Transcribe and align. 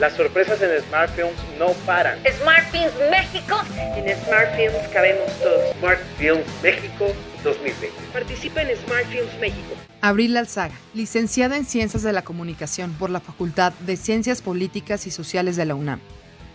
Las 0.00 0.14
sorpresas 0.14 0.60
en 0.60 0.82
Smart 0.88 1.08
Films 1.14 1.36
no 1.56 1.68
paran. 1.86 2.18
Smart 2.40 2.68
Films 2.72 2.92
México. 3.12 3.56
En 3.78 4.24
Smart 4.24 4.56
Films 4.56 4.88
cabemos 4.92 5.30
todos. 5.40 5.72
Smart 5.78 6.00
Films 6.18 6.44
México 6.64 7.06
2020. 7.44 7.96
Participa 8.12 8.62
en 8.62 8.76
Smart 8.76 9.06
Films 9.06 9.38
México. 9.40 9.74
Abril 10.00 10.36
Alzaga, 10.36 10.74
licenciada 10.94 11.56
en 11.56 11.64
Ciencias 11.64 12.02
de 12.02 12.12
la 12.12 12.22
Comunicación 12.22 12.92
por 12.94 13.08
la 13.08 13.20
Facultad 13.20 13.72
de 13.86 13.96
Ciencias 13.96 14.42
Políticas 14.42 15.06
y 15.06 15.12
Sociales 15.12 15.54
de 15.54 15.64
la 15.64 15.76
UNAM. 15.76 16.00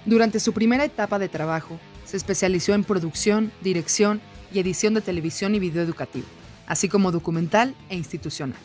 Durante 0.03 0.41
su 0.41 0.51
primera 0.51 0.83
etapa 0.83 1.17
de 1.17 1.29
trabajo, 1.29 1.79
se 2.03 2.17
especializó 2.17 2.73
en 2.73 2.83
producción, 2.83 3.53
dirección 3.61 4.19
y 4.51 4.59
edición 4.59 4.95
de 4.95 5.01
televisión 5.01 5.55
y 5.55 5.59
video 5.59 5.81
educativo, 5.81 6.27
así 6.67 6.89
como 6.89 7.13
documental 7.13 7.73
e 7.89 7.95
institucional. 7.95 8.59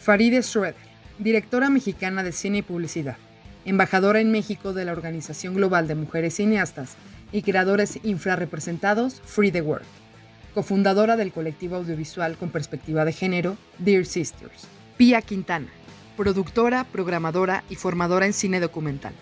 Faride 0.00 0.42
Schroeder, 0.42 0.74
directora 1.20 1.70
mexicana 1.70 2.24
de 2.24 2.32
cine 2.32 2.58
y 2.58 2.62
publicidad 2.62 3.16
embajadora 3.64 4.20
en 4.20 4.30
México 4.30 4.72
de 4.72 4.84
la 4.84 4.92
Organización 4.92 5.54
Global 5.54 5.88
de 5.88 5.94
Mujeres 5.94 6.34
Cineastas 6.34 6.96
y 7.32 7.42
creadores 7.42 7.98
infrarrepresentados 8.02 9.20
Free 9.20 9.52
the 9.52 9.62
World, 9.62 9.86
cofundadora 10.54 11.16
del 11.16 11.32
colectivo 11.32 11.76
audiovisual 11.76 12.36
con 12.36 12.50
perspectiva 12.50 13.04
de 13.04 13.12
género 13.12 13.56
Dear 13.78 14.04
Sisters. 14.04 14.66
Pia 14.96 15.22
Quintana, 15.22 15.68
productora, 16.16 16.84
programadora 16.84 17.64
y 17.70 17.76
formadora 17.76 18.26
en 18.26 18.32
cine 18.32 18.60
documental. 18.60 19.14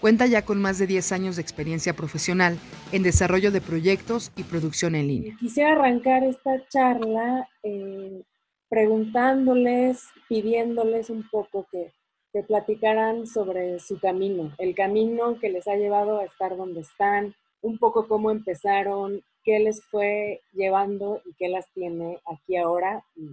Cuenta 0.00 0.26
ya 0.26 0.42
con 0.42 0.60
más 0.60 0.78
de 0.78 0.86
10 0.86 1.12
años 1.12 1.36
de 1.36 1.42
experiencia 1.42 1.94
profesional 1.94 2.58
en 2.90 3.02
desarrollo 3.02 3.50
de 3.50 3.60
proyectos 3.60 4.32
y 4.34 4.44
producción 4.44 4.94
en 4.94 5.08
línea. 5.08 5.36
Quisiera 5.38 5.72
arrancar 5.72 6.24
esta 6.24 6.66
charla 6.68 7.46
eh, 7.62 8.22
preguntándoles, 8.70 10.02
pidiéndoles 10.28 11.10
un 11.10 11.28
poco 11.28 11.66
que 11.70 11.92
que 12.32 12.42
platicaran 12.42 13.26
sobre 13.26 13.80
su 13.80 13.98
camino, 13.98 14.52
el 14.58 14.74
camino 14.74 15.38
que 15.40 15.50
les 15.50 15.66
ha 15.66 15.74
llevado 15.74 16.18
a 16.18 16.24
estar 16.24 16.56
donde 16.56 16.80
están, 16.80 17.34
un 17.62 17.78
poco 17.78 18.06
cómo 18.06 18.30
empezaron, 18.30 19.22
qué 19.44 19.58
les 19.58 19.82
fue 19.84 20.40
llevando 20.52 21.20
y 21.24 21.34
qué 21.34 21.48
las 21.48 21.70
tiene 21.72 22.20
aquí 22.26 22.56
ahora. 22.56 23.04
Y, 23.16 23.30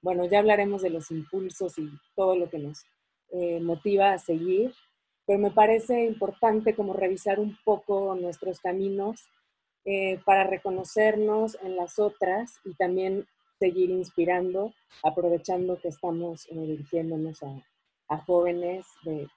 bueno, 0.00 0.24
ya 0.26 0.38
hablaremos 0.38 0.82
de 0.82 0.90
los 0.90 1.10
impulsos 1.10 1.78
y 1.78 1.90
todo 2.16 2.36
lo 2.36 2.48
que 2.48 2.58
nos 2.58 2.84
eh, 3.30 3.60
motiva 3.60 4.12
a 4.12 4.18
seguir, 4.18 4.74
pero 5.26 5.38
me 5.38 5.50
parece 5.50 6.04
importante 6.06 6.74
como 6.74 6.92
revisar 6.92 7.38
un 7.38 7.56
poco 7.64 8.14
nuestros 8.14 8.60
caminos 8.60 9.20
eh, 9.84 10.18
para 10.24 10.44
reconocernos 10.44 11.56
en 11.62 11.76
las 11.76 11.98
otras 11.98 12.54
y 12.64 12.74
también 12.74 13.26
seguir 13.58 13.90
inspirando, 13.90 14.72
aprovechando 15.04 15.78
que 15.80 15.88
estamos 15.88 16.46
eh, 16.50 16.58
dirigiéndonos 16.58 17.42
a, 17.42 17.62
a 18.12 18.18
jóvenes 18.18 18.86
de 19.04 19.28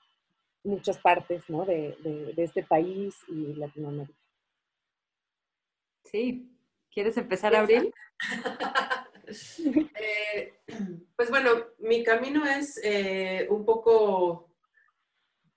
muchas 0.63 0.97
partes 0.97 1.49
¿no? 1.49 1.65
de, 1.65 1.95
de, 2.35 2.43
este 2.43 2.63
país 2.63 3.15
y 3.27 3.53
Latinoamérica. 3.53 4.19
Sí, 6.03 6.51
¿quieres 6.91 7.17
empezar, 7.17 7.55
Abril? 7.55 7.93
eh, 9.27 10.53
pues 11.15 11.29
bueno, 11.29 11.49
mi 11.79 12.03
camino 12.03 12.45
es 12.45 12.79
eh, 12.83 13.47
un 13.49 13.65
poco 13.65 14.55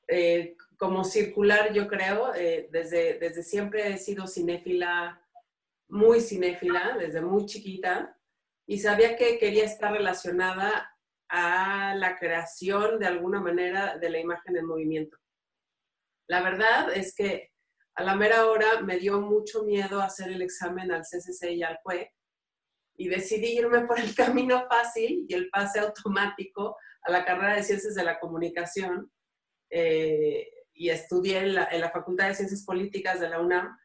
eh, 0.06 0.56
como 0.76 1.04
circular, 1.04 1.72
yo 1.72 1.88
creo. 1.88 2.34
Eh, 2.34 2.68
desde, 2.70 3.18
desde 3.18 3.42
siempre 3.42 3.88
he 3.88 3.98
sido 3.98 4.26
cinéfila, 4.26 5.22
muy 5.88 6.20
cinéfila, 6.20 6.96
desde 6.98 7.20
muy 7.20 7.46
chiquita, 7.46 8.16
y 8.66 8.78
sabía 8.78 9.16
que 9.16 9.38
quería 9.38 9.64
estar 9.64 9.92
relacionada 9.92 10.97
a 11.28 11.94
la 11.96 12.16
creación 12.16 12.98
de 12.98 13.06
alguna 13.06 13.40
manera 13.40 13.98
de 13.98 14.10
la 14.10 14.18
imagen 14.18 14.56
en 14.56 14.66
movimiento. 14.66 15.16
La 16.28 16.42
verdad 16.42 16.92
es 16.94 17.14
que 17.14 17.50
a 17.94 18.02
la 18.02 18.14
mera 18.14 18.46
hora 18.46 18.80
me 18.82 18.98
dio 18.98 19.20
mucho 19.20 19.64
miedo 19.64 20.00
hacer 20.00 20.30
el 20.30 20.42
examen 20.42 20.92
al 20.92 21.02
CCC 21.02 21.52
y 21.52 21.62
al 21.62 21.80
CUE 21.82 22.12
y 22.96 23.08
decidí 23.08 23.58
irme 23.58 23.86
por 23.86 23.98
el 23.98 24.14
camino 24.14 24.66
fácil 24.68 25.26
y 25.28 25.34
el 25.34 25.48
pase 25.50 25.80
automático 25.80 26.76
a 27.02 27.10
la 27.10 27.24
carrera 27.24 27.56
de 27.56 27.62
Ciencias 27.62 27.94
de 27.94 28.04
la 28.04 28.18
Comunicación 28.20 29.10
eh, 29.70 30.48
y 30.74 30.90
estudié 30.90 31.38
en 31.38 31.54
la, 31.54 31.90
Facultad 31.92 32.28
de 32.28 32.34
Ciencias 32.34 32.64
Políticas 32.64 33.20
de 33.20 33.28
la 33.28 33.40
UNAM 33.40 33.76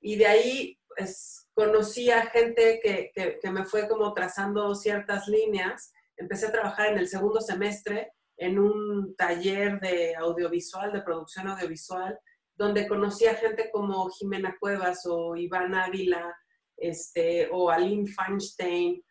y 0.00 0.16
de 0.16 0.26
ahí 0.26 0.80
pues, 0.96 1.48
conocí 1.52 2.10
a 2.10 2.26
gente 2.26 2.80
que, 2.82 3.12
que 3.14 3.50
me 3.50 3.64
fue 3.64 3.88
como 3.88 4.12
trazando 4.14 4.74
ciertas 4.74 5.28
líneas 5.28 5.92
empecé 6.20 6.46
a 6.46 6.52
trabajar 6.52 6.88
en 6.92 6.98
el 6.98 7.08
segundo 7.08 7.40
semestre 7.40 8.12
en 8.36 8.58
un 8.58 9.14
taller 9.16 9.80
de 9.80 10.14
audiovisual, 10.16 10.92
de 10.92 11.02
producción 11.02 11.48
audiovisual, 11.48 12.18
donde 12.54 12.86
conocí 12.86 13.24
gente 13.24 13.70
como 13.72 14.08
Jimena 14.10 14.56
Cuevas 14.60 15.06
o 15.06 15.34
Iván 15.34 15.74
Ávila, 15.74 16.34
este, 16.76 17.48
o 17.50 17.70
Aline 17.70 18.06
Feinstein, 18.06 19.02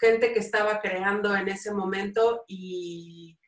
gente 0.00 0.32
que 0.32 0.38
estaba 0.38 0.80
creando 0.80 1.34
en 1.34 1.48
ese 1.48 1.72
momento 1.72 2.44
y, 2.46 3.38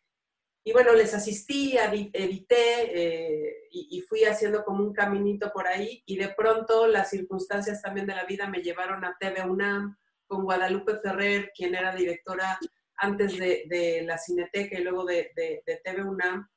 y 0.65 0.73
bueno, 0.73 0.93
les 0.93 1.15
asistí, 1.15 1.77
edité 1.79 2.91
eh, 2.93 3.55
y, 3.71 3.99
y, 3.99 4.01
fui 4.03 4.25
haciendo 4.25 4.65
como 4.65 4.85
un 4.85 4.93
caminito 4.93 5.51
por 5.53 5.67
ahí 5.67 6.03
y 6.07 6.17
de 6.17 6.29
pronto 6.29 6.87
las 6.87 7.11
circunstancias 7.11 7.81
también 7.81 8.07
de 8.07 8.15
la 8.15 8.25
vida 8.25 8.47
me 8.47 8.63
llevaron 8.63 9.05
a 9.05 9.17
TV 9.19 9.43
UNAM 9.43 9.97
con 10.27 10.45
Guadalupe 10.45 10.99
Ferrer, 10.99 11.51
quien 11.55 11.75
era 11.75 11.95
directora 11.95 12.59
antes 12.99 13.39
de, 13.39 14.03
la 14.05 14.19
Cineteca 14.19 14.79
y 14.79 14.83
luego 14.83 15.05
de, 15.05 15.31
de, 15.35 15.81
TV 15.85 16.03
UNAM. 16.03 16.49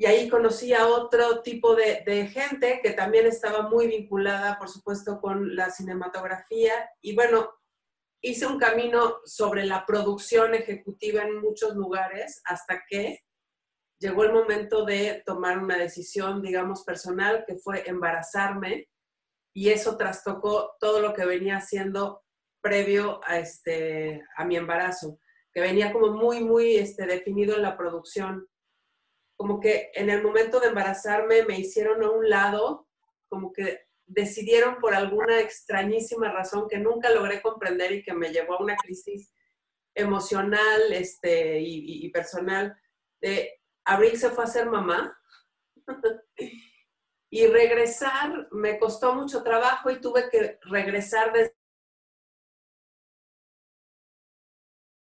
Y 0.00 0.06
ahí 0.06 0.28
conocí 0.28 0.72
a 0.72 0.86
otro 0.86 1.42
tipo 1.42 1.74
de, 1.74 2.28
gente 2.28 2.80
que 2.82 2.92
también 2.92 3.26
estaba 3.26 3.68
muy 3.68 3.88
vinculada, 3.88 4.58
por 4.58 4.68
supuesto, 4.68 5.20
con 5.20 5.56
la 5.56 5.70
cinematografía. 5.70 6.72
Y 7.00 7.14
bueno, 7.14 7.50
hice 8.20 8.46
un 8.46 8.58
camino 8.58 9.16
sobre 9.24 9.64
la 9.64 9.84
producción 9.86 10.54
ejecutiva 10.54 11.22
en 11.22 11.40
muchos 11.40 11.74
lugares 11.74 12.40
hasta 12.44 12.84
que 12.88 13.24
llegó 14.00 14.22
el 14.22 14.32
momento 14.32 14.84
de 14.84 15.22
tomar 15.26 15.58
una 15.58 15.76
decisión, 15.76 16.42
digamos, 16.42 16.84
personal, 16.84 17.44
que 17.46 17.56
fue 17.56 17.88
embarazarme. 17.88 18.88
Y 19.52 19.70
eso 19.70 19.96
trastocó 19.96 20.76
todo 20.78 21.00
lo 21.00 21.12
que 21.12 21.26
venía 21.26 21.56
haciendo 21.56 22.22
previo 22.60 23.20
a, 23.24 23.38
este, 23.38 24.22
a 24.36 24.44
mi 24.44 24.56
embarazo 24.56 25.18
que 25.58 25.62
venía 25.62 25.92
como 25.92 26.12
muy, 26.12 26.44
muy 26.44 26.76
este, 26.76 27.04
definido 27.04 27.56
en 27.56 27.62
la 27.62 27.76
producción. 27.76 28.46
Como 29.36 29.58
que 29.58 29.90
en 29.92 30.08
el 30.08 30.22
momento 30.22 30.60
de 30.60 30.68
embarazarme 30.68 31.42
me 31.42 31.58
hicieron 31.58 32.00
a 32.04 32.10
un 32.10 32.30
lado, 32.30 32.86
como 33.28 33.52
que 33.52 33.80
decidieron 34.06 34.78
por 34.78 34.94
alguna 34.94 35.40
extrañísima 35.40 36.30
razón 36.30 36.68
que 36.68 36.78
nunca 36.78 37.10
logré 37.10 37.42
comprender 37.42 37.90
y 37.90 38.04
que 38.04 38.14
me 38.14 38.30
llevó 38.30 38.54
a 38.54 38.62
una 38.62 38.76
crisis 38.76 39.34
emocional 39.96 40.92
este, 40.92 41.58
y, 41.60 42.08
personal 42.10 42.80
de 43.20 43.60
Abril 43.84 44.16
se 44.16 44.30
fue 44.30 44.44
a 44.44 44.46
ser 44.46 44.66
mamá 44.66 45.20
y 47.30 47.48
regresar 47.48 48.46
me 48.52 48.78
costó 48.78 49.12
mucho 49.12 49.42
trabajo 49.42 49.90
y 49.90 50.00
tuve 50.00 50.30
que 50.30 50.60
regresar 50.70 51.32
desde 51.32 51.57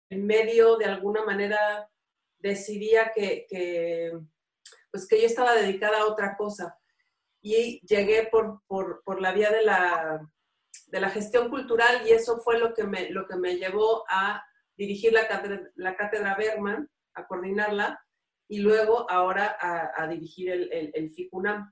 medio 0.09 0.77
de 0.77 0.85
alguna 0.85 1.23
manera 1.23 1.89
decidía 2.39 3.11
que, 3.13 4.11
pues 4.91 5.07
que 5.07 5.19
yo 5.19 5.25
estaba 5.25 5.55
dedicada 5.55 6.01
a 6.01 6.05
otra 6.05 6.35
cosa. 6.37 6.77
Y 7.41 7.79
llegué 7.85 8.27
por, 8.31 8.61
por, 8.67 9.21
la 9.21 9.31
vía 9.31 9.51
de 9.51 9.63
la, 9.63 10.27
de 10.87 10.99
la, 10.99 11.09
gestión 11.09 11.49
cultural 11.49 12.07
y 12.07 12.11
eso 12.11 12.39
fue 12.39 12.57
lo 12.57 12.73
que 12.73 12.85
me, 12.85 13.09
lo 13.11 13.27
que 13.27 13.35
me 13.35 13.55
llevó 13.55 14.03
a 14.09 14.43
dirigir 14.75 15.13
la 15.13 15.27
cátedra, 15.27 15.61
la 15.75 15.95
cátedra 15.95 16.35
Berman, 16.35 16.89
a 17.13 17.27
coordinarla 17.27 18.03
y 18.47 18.59
luego 18.59 19.09
ahora 19.09 19.57
a, 19.59 20.07
dirigir 20.07 20.49
el, 20.49 20.71
el, 20.71 20.91
el, 20.93 21.11
FICUNAM. 21.13 21.71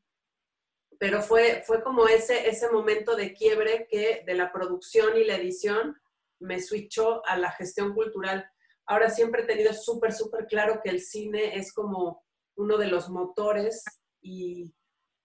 Pero 0.99 1.21
fue, 1.21 1.63
fue 1.65 1.83
como 1.83 2.07
ese, 2.07 2.47
ese 2.47 2.69
momento 2.69 3.15
de 3.15 3.33
quiebre 3.33 3.87
que 3.89 4.23
de 4.25 4.35
la 4.35 4.51
producción 4.51 5.17
y 5.17 5.25
la 5.25 5.35
edición 5.35 5.99
me 6.43 6.61
switchó 6.61 7.25
a 7.25 7.37
la 7.37 7.51
gestión 7.51 7.93
cultural. 7.93 8.45
Ahora 8.85 9.09
siempre 9.09 9.43
he 9.43 9.45
tenido 9.45 9.73
súper, 9.73 10.13
súper 10.13 10.45
claro 10.45 10.81
que 10.83 10.89
el 10.89 10.99
cine 10.99 11.57
es 11.57 11.73
como 11.73 12.23
uno 12.55 12.77
de 12.77 12.87
los 12.87 13.09
motores 13.09 13.83
y 14.21 14.73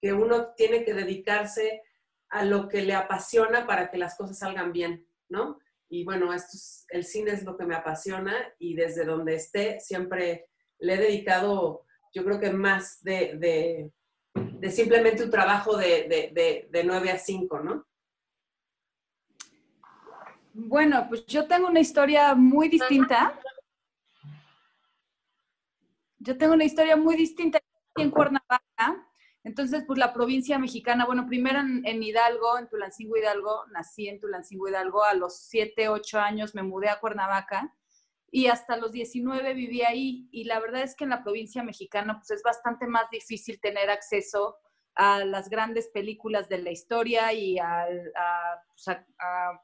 que 0.00 0.12
uno 0.12 0.54
tiene 0.54 0.84
que 0.84 0.94
dedicarse 0.94 1.82
a 2.30 2.44
lo 2.44 2.68
que 2.68 2.82
le 2.82 2.94
apasiona 2.94 3.66
para 3.66 3.90
que 3.90 3.98
las 3.98 4.16
cosas 4.16 4.38
salgan 4.38 4.72
bien, 4.72 5.06
¿no? 5.28 5.58
Y 5.88 6.04
bueno, 6.04 6.32
esto 6.32 6.56
el 6.90 7.04
cine 7.04 7.32
es 7.32 7.44
lo 7.44 7.56
que 7.56 7.64
me 7.64 7.74
apasiona 7.74 8.54
y 8.58 8.74
desde 8.74 9.04
donde 9.04 9.34
esté 9.34 9.80
siempre 9.80 10.46
le 10.78 10.94
he 10.94 10.98
dedicado, 10.98 11.84
yo 12.12 12.24
creo 12.24 12.38
que 12.38 12.50
más 12.50 13.02
de, 13.02 13.90
simplemente 14.70 15.24
un 15.24 15.30
trabajo 15.30 15.76
de, 15.76 16.32
de, 16.34 16.68
de 16.70 16.84
9 16.84 17.10
a 17.10 17.18
5, 17.18 17.60
¿no? 17.60 17.87
Bueno, 20.60 21.06
pues 21.08 21.24
yo 21.26 21.46
tengo 21.46 21.68
una 21.68 21.78
historia 21.78 22.34
muy 22.34 22.68
distinta. 22.68 23.38
Yo 26.18 26.36
tengo 26.36 26.54
una 26.54 26.64
historia 26.64 26.96
muy 26.96 27.14
distinta. 27.14 27.60
en 27.94 28.10
Cuernavaca, 28.10 29.08
entonces, 29.44 29.84
pues 29.86 29.98
la 29.98 30.12
provincia 30.12 30.58
mexicana, 30.58 31.06
bueno, 31.06 31.26
primero 31.26 31.60
en, 31.60 32.02
Hidalgo, 32.02 32.58
en 32.58 32.68
Tulancingo 32.68 33.16
Hidalgo, 33.16 33.66
nací 33.72 34.08
en 34.08 34.20
Tulancingo 34.20 34.68
Hidalgo, 34.68 35.04
a 35.04 35.14
los 35.14 35.38
7, 35.48 35.88
8 35.88 36.18
años 36.18 36.54
me 36.54 36.62
mudé 36.62 36.88
a 36.88 37.00
Cuernavaca 37.00 37.74
y 38.30 38.46
hasta 38.48 38.76
los 38.76 38.92
19 38.92 39.54
viví 39.54 39.82
ahí. 39.82 40.28
Y 40.32 40.44
la 40.44 40.58
verdad 40.60 40.82
es 40.82 40.96
que 40.96 41.04
en 41.04 41.10
la 41.10 41.22
provincia 41.22 41.62
mexicana, 41.62 42.18
pues 42.18 42.32
es 42.32 42.42
bastante 42.42 42.86
más 42.88 43.08
difícil 43.10 43.60
tener 43.60 43.90
acceso 43.90 44.56
a 44.98 45.24
las 45.24 45.48
grandes 45.48 45.88
películas 45.88 46.48
de 46.48 46.58
la 46.58 46.70
historia 46.70 47.32
y 47.32 47.58
a, 47.58 47.86
pues, 48.66 48.98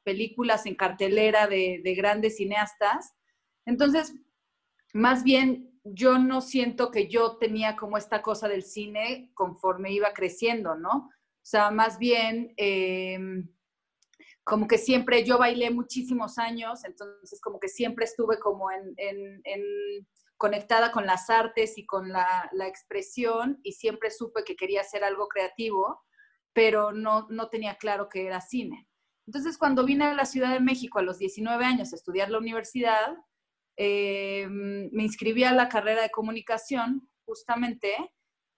películas 0.04 0.64
en 0.64 0.76
cartelera 0.76 1.46
de, 1.46 1.80
de 1.84 1.94
grandes 1.94 2.36
cineastas. 2.36 3.14
Entonces, 3.66 4.14
más 4.94 5.24
bien 5.24 5.74
yo 5.84 6.18
no 6.18 6.40
siento 6.40 6.90
que 6.90 7.08
yo 7.08 7.36
tenía 7.36 7.76
como 7.76 7.98
esta 7.98 8.22
cosa 8.22 8.48
del 8.48 8.62
cine 8.62 9.30
conforme 9.34 9.92
iba 9.92 10.14
creciendo, 10.14 10.76
¿no? 10.76 11.10
O 11.44 11.46
sea, 11.46 11.70
más 11.70 11.98
bien, 11.98 12.54
em, 12.56 13.46
como 14.44 14.66
que 14.66 14.78
siempre, 14.78 15.24
yo 15.24 15.36
bailé 15.36 15.70
muchísimos 15.70 16.38
años, 16.38 16.84
entonces 16.84 17.40
como 17.40 17.60
que 17.60 17.68
siempre 17.68 18.06
estuve 18.06 18.38
como 18.38 18.70
en, 18.70 18.96
conectada 20.44 20.92
con 20.92 21.06
las 21.06 21.30
artes 21.30 21.78
y 21.78 21.86
con 21.86 22.12
la, 22.12 22.50
expresión 22.68 23.60
y 23.62 23.72
siempre 23.72 24.10
supe 24.10 24.44
que 24.44 24.56
quería 24.56 24.82
hacer 24.82 25.02
algo 25.02 25.26
creativo, 25.26 26.02
pero 26.52 26.92
no, 26.92 27.26
no 27.30 27.48
tenía 27.48 27.76
claro 27.76 28.10
que 28.10 28.26
era 28.26 28.42
cine. 28.42 28.86
Entonces, 29.26 29.56
cuando 29.56 29.86
vine 29.86 30.04
a 30.04 30.12
la 30.12 30.26
Ciudad 30.26 30.52
de 30.52 30.60
México 30.60 30.98
a 30.98 31.02
los 31.02 31.16
19 31.16 31.64
años 31.64 31.94
a 31.94 31.96
estudiar 31.96 32.28
la 32.28 32.36
universidad, 32.36 33.16
eh, 33.78 34.46
me 34.50 35.02
inscribí 35.02 35.44
a 35.44 35.52
la 35.52 35.70
carrera 35.70 36.02
de 36.02 36.10
comunicación 36.10 37.08
justamente 37.24 37.94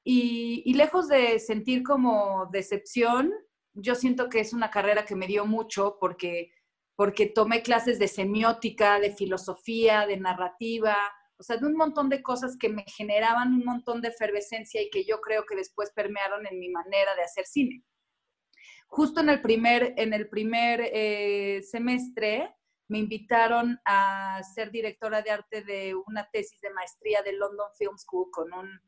y, 0.04 0.74
lejos 0.74 1.06
de 1.06 1.38
sentir 1.38 1.84
como 1.84 2.48
decepción, 2.50 3.32
yo 3.74 3.94
siento 3.94 4.28
que 4.28 4.40
es 4.40 4.52
una 4.52 4.72
carrera 4.72 5.04
que 5.04 5.14
me 5.14 5.28
dio 5.28 5.46
mucho 5.46 5.98
porque, 6.00 6.50
porque 6.96 7.26
tomé 7.26 7.62
clases 7.62 8.00
de 8.00 8.08
semiótica, 8.08 8.98
de 8.98 9.14
filosofía, 9.14 10.04
de 10.08 10.16
narrativa, 10.16 10.96
o 11.38 11.42
sea, 11.42 11.56
de 11.56 11.66
un 11.66 11.76
montón 11.76 12.08
de 12.08 12.22
cosas 12.22 12.56
que 12.58 12.68
me 12.68 12.84
generaban 12.86 13.52
un 13.52 13.64
montón 13.64 14.00
de 14.00 14.08
efervescencia 14.08 14.82
y 14.82 14.90
que 14.90 15.04
yo 15.04 15.20
creo 15.20 15.44
que 15.44 15.56
después 15.56 15.92
permearon 15.94 16.46
en 16.46 16.58
mi 16.58 16.70
manera 16.70 17.14
de 17.14 17.22
hacer 17.22 17.46
cine. 17.46 17.84
Justo 18.86 19.20
en 19.20 19.28
el 19.28 19.42
primer, 19.42 19.94
en 19.96 20.14
el 20.14 20.28
primer 20.28 20.80
eh, 20.92 21.62
semestre, 21.62 22.54
me 22.88 22.98
invitaron 22.98 23.80
a 23.84 24.40
ser 24.54 24.70
directora 24.70 25.22
de 25.22 25.30
arte 25.30 25.62
de 25.62 25.94
una 26.06 26.28
tesis 26.30 26.60
de 26.60 26.70
maestría 26.70 27.22
de 27.22 27.32
London 27.32 27.68
Film 27.76 27.98
School 27.98 28.30
con 28.30 28.52
un, 28.52 28.80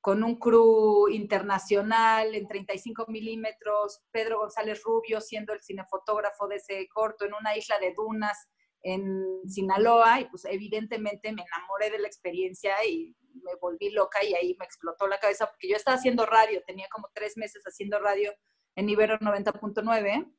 con 0.00 0.24
un 0.24 0.38
crew 0.38 1.08
internacional 1.08 2.34
en 2.34 2.48
35 2.48 3.06
milímetros, 3.08 4.02
Pedro 4.10 4.40
González 4.40 4.82
Rubio 4.82 5.20
siendo 5.20 5.52
el 5.52 5.62
cinefotógrafo 5.62 6.48
de 6.48 6.56
ese 6.56 6.88
corto 6.92 7.24
en 7.24 7.34
una 7.34 7.56
isla 7.56 7.78
de 7.78 7.94
dunas 7.94 8.48
en 8.84 9.48
Sinaloa 9.48 10.20
y 10.20 10.26
pues 10.26 10.44
evidentemente 10.44 11.32
me 11.32 11.42
enamoré 11.42 11.90
de 11.90 11.98
la 11.98 12.06
experiencia 12.06 12.74
y 12.86 13.16
me 13.42 13.54
volví 13.60 13.90
loca 13.90 14.22
y 14.22 14.34
ahí 14.34 14.54
me 14.58 14.64
explotó 14.64 15.08
la 15.08 15.18
cabeza 15.18 15.46
porque 15.46 15.68
yo 15.68 15.76
estaba 15.76 15.96
haciendo 15.96 16.26
radio, 16.26 16.62
tenía 16.66 16.86
como 16.90 17.08
tres 17.14 17.36
meses 17.36 17.64
haciendo 17.64 17.98
radio 17.98 18.32
en 18.76 18.88
Ibero 18.88 19.18
90.9 19.18 20.32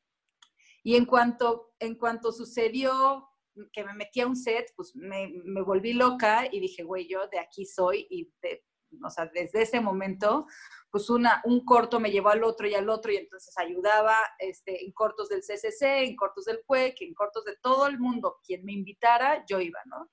y 0.84 0.96
en 0.96 1.06
cuanto, 1.06 1.74
en 1.80 1.96
cuanto 1.96 2.32
sucedió 2.32 3.28
que 3.74 3.84
me 3.84 3.94
metí 3.94 4.22
a 4.22 4.28
un 4.28 4.36
set, 4.36 4.72
pues 4.76 4.96
me, 4.96 5.32
me 5.44 5.62
volví 5.64 5.94
loca 5.94 6.48
y 6.52 6.60
dije, 6.60 6.84
güey, 6.84 7.08
yo 7.08 7.28
de 7.30 7.40
aquí 7.40 7.66
soy 7.66 8.06
y 8.10 8.32
o 9.04 9.10
sea, 9.10 9.30
desde 9.34 9.62
ese 9.62 9.82
momento, 9.82 10.46
pues 10.90 11.10
una, 11.10 11.42
un 11.46 11.66
corto 11.66 12.00
me 12.00 12.12
llevó 12.12 12.30
al 12.30 12.44
otro 12.44 12.68
y 12.68 12.76
al 12.76 12.90
otro 12.90 13.12
y 13.12 13.18
entonces 13.18 13.58
ayudaba 13.58 14.16
este, 14.40 14.86
en 14.86 14.92
cortos 14.92 15.30
del 15.30 15.42
CCC, 15.42 16.04
en 16.04 16.16
cortos 16.16 16.46
del 16.46 16.62
CUEC, 16.66 17.02
en 17.02 17.14
cortos 17.14 17.46
de 17.46 17.58
todo 17.62 17.88
el 17.88 18.00
mundo. 18.00 18.40
Quien 18.46 18.64
me 18.64 18.74
invitara, 18.74 19.46
yo 19.46 19.60
iba, 19.60 19.80
¿no? 19.86 20.10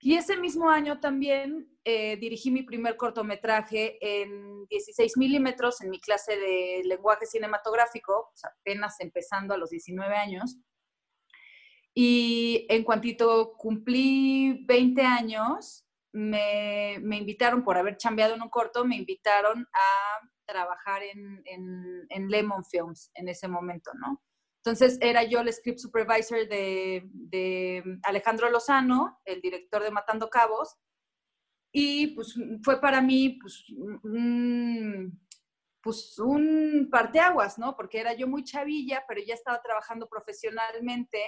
Y 0.00 0.16
ese 0.16 0.36
mismo 0.36 0.68
año 0.68 1.00
también 1.00 1.66
eh, 1.82 2.18
dirigí 2.18 2.50
mi 2.50 2.62
primer 2.62 2.98
cortometraje 2.98 3.96
en 4.22 4.66
16 4.66 5.16
milímetros 5.16 5.80
en 5.80 5.88
mi 5.88 5.98
clase 5.98 6.36
de 6.36 6.82
lenguaje 6.84 7.24
cinematográfico, 7.24 8.30
apenas 8.42 9.00
empezando 9.00 9.54
a 9.54 9.56
los 9.56 9.70
19 9.70 10.14
años. 10.14 10.58
Y 11.94 12.66
en 12.68 12.84
cuantito 12.84 13.54
cumplí 13.56 14.64
20 14.66 15.00
años, 15.02 15.83
me, 16.14 16.98
me, 17.02 17.16
invitaron, 17.16 17.64
por 17.64 17.76
haber 17.76 17.96
chambeado 17.96 18.34
en 18.34 18.42
un 18.42 18.48
corto, 18.48 18.84
me 18.84 18.96
invitaron 18.96 19.66
a 19.72 20.28
trabajar 20.46 21.02
en, 21.02 21.42
en, 22.08 22.30
Lemon 22.30 22.64
Films 22.64 23.10
en 23.14 23.28
ese 23.28 23.48
momento, 23.48 23.90
¿no? 23.94 24.22
Entonces 24.64 24.96
era 25.00 25.24
yo 25.24 25.40
el 25.40 25.52
script 25.52 25.78
supervisor 25.78 26.48
de, 26.48 27.82
Alejandro 28.04 28.48
Lozano, 28.48 29.20
el 29.24 29.40
director 29.40 29.82
de 29.82 29.90
Matando 29.90 30.30
Cabos, 30.30 30.76
y 31.72 32.14
pues 32.14 32.34
fue 32.62 32.80
para 32.80 33.00
mí 33.00 33.30
pues 33.40 33.64
un, 34.04 35.20
pues 35.82 36.16
un 36.20 36.88
parteaguas, 36.92 37.58
¿no? 37.58 37.74
Porque 37.74 37.98
era 37.98 38.14
yo 38.14 38.28
muy 38.28 38.44
chavilla, 38.44 39.04
pero 39.08 39.20
ya 39.20 39.34
estaba 39.34 39.60
trabajando 39.60 40.08
profesionalmente 40.08 41.18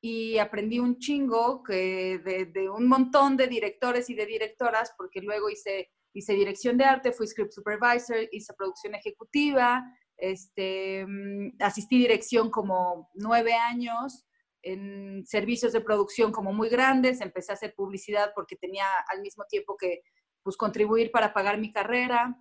y 0.00 0.38
aprendí 0.38 0.78
un 0.78 0.98
chingo 0.98 1.62
que 1.62 2.18
de, 2.18 2.70
un 2.70 2.88
montón 2.88 3.36
de 3.36 3.46
directores 3.46 4.08
y 4.08 4.14
de 4.14 4.26
directoras, 4.26 4.94
porque 4.96 5.20
luego 5.20 5.50
hice, 5.50 5.90
hice 6.14 6.32
dirección 6.32 6.78
de 6.78 6.84
arte, 6.84 7.12
fui 7.12 7.26
script 7.26 7.52
supervisor, 7.52 8.16
hice 8.32 8.54
producción 8.54 8.94
ejecutiva, 8.94 9.84
este, 10.16 11.04
mm, 11.06 11.56
asistí 11.60 11.98
dirección 11.98 12.50
como 12.50 13.10
nueve 13.14 13.54
años 13.54 14.26
en 14.62 15.24
servicios 15.26 15.72
de 15.72 15.80
producción 15.80 16.32
como 16.32 16.52
muy 16.52 16.68
grandes, 16.68 17.20
empecé 17.20 17.52
a 17.52 17.54
hacer 17.54 17.74
publicidad 17.74 18.32
porque 18.34 18.56
tenía 18.56 18.86
al 19.08 19.22
mismo 19.22 19.44
tiempo 19.48 19.76
que 19.76 20.02
pues, 20.42 20.56
contribuir 20.56 21.10
para 21.10 21.32
pagar 21.32 21.58
mi 21.58 21.72
carrera. 21.72 22.36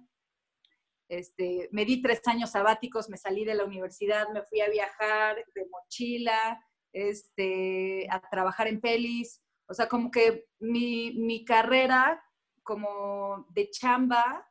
Este, 1.10 1.70
me 1.72 1.86
di 1.86 2.02
tres 2.02 2.22
años 2.28 2.52
sabáticos, 2.52 3.10
me 3.10 3.18
salí 3.18 3.44
de 3.44 3.56
la 3.56 3.66
universidad, 3.66 4.30
me 4.30 4.44
fui 4.44 4.62
a 4.62 4.70
viajar 4.70 5.38
de 5.56 5.66
mochila, 5.70 6.64
este, 6.94 8.08
a 8.10 8.22
trabajar 8.30 8.68
en 8.68 8.82
pelis. 8.82 9.42
O 9.68 9.74
sea, 9.74 9.88
como 9.88 10.12
que 10.12 10.46
mi, 10.60 11.14
mi 11.14 11.46
carrera 11.46 12.24
como 12.64 13.48
de 13.50 13.70
chamba 13.70 14.46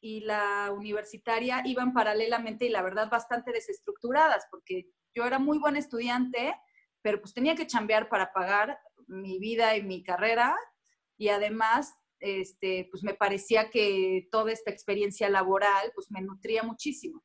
y 0.00 0.20
la 0.20 0.70
universitaria 0.72 1.62
iban 1.64 1.92
paralelamente 1.92 2.66
y 2.66 2.68
la 2.68 2.82
verdad 2.82 3.10
bastante 3.10 3.52
desestructuradas, 3.52 4.46
porque 4.50 4.86
yo 5.14 5.24
era 5.24 5.38
muy 5.38 5.58
buen 5.58 5.76
estudiante, 5.76 6.54
pero 7.02 7.20
pues 7.20 7.34
tenía 7.34 7.54
que 7.54 7.66
chambear 7.66 8.08
para 8.08 8.32
pagar 8.32 8.78
mi 9.06 9.38
vida 9.38 9.76
y 9.76 9.82
mi 9.82 10.02
carrera 10.02 10.56
y 11.16 11.28
además 11.28 11.94
este, 12.20 12.88
pues 12.90 13.02
me 13.02 13.14
parecía 13.14 13.70
que 13.70 14.28
toda 14.30 14.52
esta 14.52 14.70
experiencia 14.70 15.28
laboral 15.28 15.92
pues 15.94 16.10
me 16.10 16.20
nutría 16.20 16.62
muchísimo. 16.62 17.22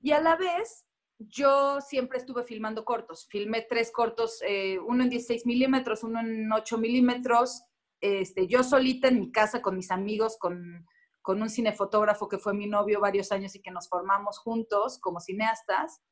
Y 0.00 0.12
a 0.12 0.20
la 0.20 0.36
vez, 0.36 0.84
yo 1.28 1.80
siempre 1.80 2.18
estuve 2.18 2.44
filmando 2.44 2.84
cortos. 2.84 3.26
Filmé 3.28 3.66
tres 3.68 3.90
cortos, 3.90 4.42
eh, 4.46 4.78
uno 4.78 5.02
en 5.04 5.10
16 5.10 5.46
milímetros, 5.46 6.02
uno 6.04 6.20
en 6.20 6.52
8 6.52 6.78
milímetros, 6.78 7.62
este, 8.00 8.46
yo 8.46 8.62
solita 8.64 9.08
en 9.08 9.20
mi 9.20 9.30
casa 9.30 9.62
con 9.62 9.76
mis 9.76 9.90
amigos, 9.90 10.36
con 10.38 10.86
con 11.22 11.40
un 11.40 11.48
cinefotógrafo 11.48 12.28
que 12.28 12.38
fue 12.38 12.52
mi 12.52 12.66
novio 12.66 13.00
varios 13.00 13.32
años 13.32 13.54
y 13.54 13.62
que 13.62 13.70
nos 13.70 13.88
formamos 13.88 14.38
juntos 14.38 14.98
como 14.98 15.20
cineastas. 15.20 16.02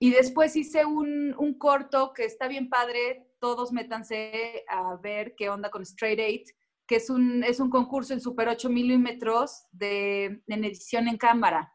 Y 0.00 0.10
después 0.10 0.56
hice 0.56 0.84
un, 0.84 1.34
un 1.38 1.56
corto 1.56 2.12
que 2.12 2.24
está 2.24 2.48
bien 2.48 2.68
padre, 2.68 3.28
todos 3.38 3.72
métanse 3.72 4.64
a 4.68 4.96
ver 4.96 5.34
qué 5.36 5.48
onda 5.50 5.70
con 5.70 5.82
Straight 5.82 6.18
Eight, 6.18 6.48
que 6.86 6.96
es 6.96 7.08
un, 7.10 7.44
es 7.44 7.60
un 7.60 7.70
concurso 7.70 8.12
en 8.12 8.20
Super 8.20 8.48
8 8.48 8.68
milímetros 8.70 9.66
de, 9.70 10.42
en 10.46 10.64
edición 10.64 11.06
en 11.06 11.16
cámara. 11.16 11.73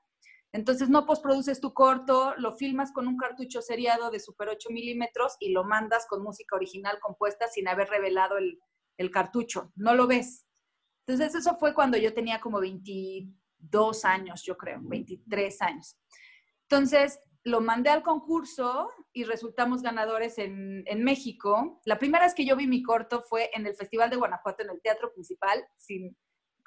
Entonces 0.52 0.90
no 0.90 1.06
postproduces 1.06 1.62
tu 1.62 1.74
corto, 1.74 2.34
lo 2.38 2.54
filmas 2.54 2.92
con 2.92 3.08
un 3.08 3.18
cartucho 3.18 3.62
seriado 3.62 4.10
de 4.10 4.20
Super 4.20 4.50
8 4.50 4.70
milímetros 4.72 5.36
y 5.40 5.52
lo 5.52 5.64
mandas 5.64 6.08
con 6.08 6.24
música 6.24 6.56
original 6.56 7.00
compuesta 7.00 7.48
sin 7.48 7.68
haber 7.68 7.90
revelado 7.90 8.38
el, 8.38 8.60
cartucho. 9.12 9.72
No 9.76 9.94
lo 9.96 10.08
ves. 10.08 10.46
Entonces 11.06 11.36
eso 11.36 11.58
fue 11.58 11.74
cuando 11.74 11.98
yo 11.98 12.14
tenía 12.14 12.42
como 12.42 12.60
22 12.60 14.06
años, 14.06 14.44
yo 14.44 14.58
creo, 14.58 14.80
23 14.82 15.62
años. 15.62 15.98
Entonces 16.64 17.20
lo 17.44 17.62
mandé 17.62 17.90
al 17.90 18.04
concurso 18.04 18.90
y 19.14 19.24
resultamos 19.24 19.82
ganadores 19.82 20.38
en, 20.38 20.84
México. 21.04 21.80
La 21.86 21.98
primera 21.98 22.26
vez 22.26 22.34
que 22.34 22.46
yo 22.46 22.56
vi 22.56 22.68
mi 22.68 22.84
corto 22.84 23.22
fue 23.22 23.50
en 23.54 23.66
el 23.66 23.76
Festival 23.76 24.10
de 24.10 24.18
Guanajuato, 24.18 24.64
en 24.64 24.72
el 24.72 24.82
Teatro 24.82 25.14
Principal, 25.14 25.66
sin, 25.78 26.18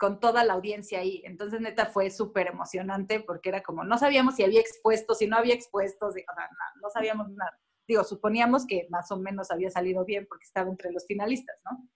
con 0.03 0.19
toda 0.19 0.43
la 0.43 0.55
audiencia 0.55 0.99
ahí. 0.99 1.23
Entonces, 1.25 1.61
neta, 1.61 1.87
fue 1.87 2.11
súper 2.11 2.49
emocionante 2.49 3.21
porque 3.21 3.51
era 3.51 3.63
como, 3.63 3.85
no 3.85 3.97
sabíamos 3.99 4.35
si 4.35 4.43
había 4.43 4.61
expuestos, 4.61 5.19
si 5.19 5.29
no 5.29 5.37
había 5.37 5.55
expuestos, 5.55 6.17
no, 6.17 6.81
no 6.83 6.91
sabíamos 6.91 7.31
nada. 7.31 7.57
Digo, 7.87 8.03
suponíamos 8.03 8.67
que 8.67 8.89
más 8.91 9.13
o 9.13 9.17
menos 9.17 9.53
había 9.53 9.71
salido 9.71 10.05
bien 10.05 10.27
porque 10.29 10.43
estaba 10.43 10.69
entre 10.69 10.91
los 10.91 11.07
finalistas, 11.07 11.57
¿no? 11.65 11.89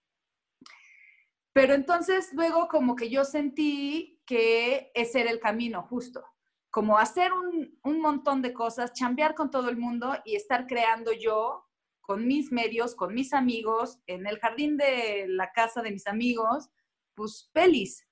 Pero 1.53 1.75
entonces 1.75 2.33
luego 2.33 2.69
como 2.69 2.95
que 2.95 3.11
yo 3.11 3.25
sentí 3.25 4.23
que 4.25 4.93
ese 4.95 5.23
era 5.23 5.33
el 5.33 5.41
camino 5.41 5.83
justo, 5.83 6.25
como 6.71 6.99
hacer 6.99 7.33
un, 7.33 7.77
un 7.83 8.01
montón 8.01 8.41
de 8.41 8.53
cosas, 8.53 8.93
chambear 8.93 9.35
con 9.35 9.51
todo 9.51 9.69
el 9.69 9.79
mundo 9.79 10.17
y 10.25 10.37
estar 10.37 10.69
creando 10.69 11.11
yo 11.11 11.67
con 12.03 12.25
mis 12.29 12.53
medios, 12.53 12.95
con 12.95 13.15
mis 13.15 13.33
amigos, 13.33 13.99
en 14.07 14.29
el 14.29 14.39
jardín 14.39 14.77
de 14.77 15.27
la 15.27 15.51
casa 15.51 15.83
de 15.83 15.91
mis 15.91 16.07
amigos, 16.07 16.71
pues 17.17 17.51
pelis. 17.53 18.07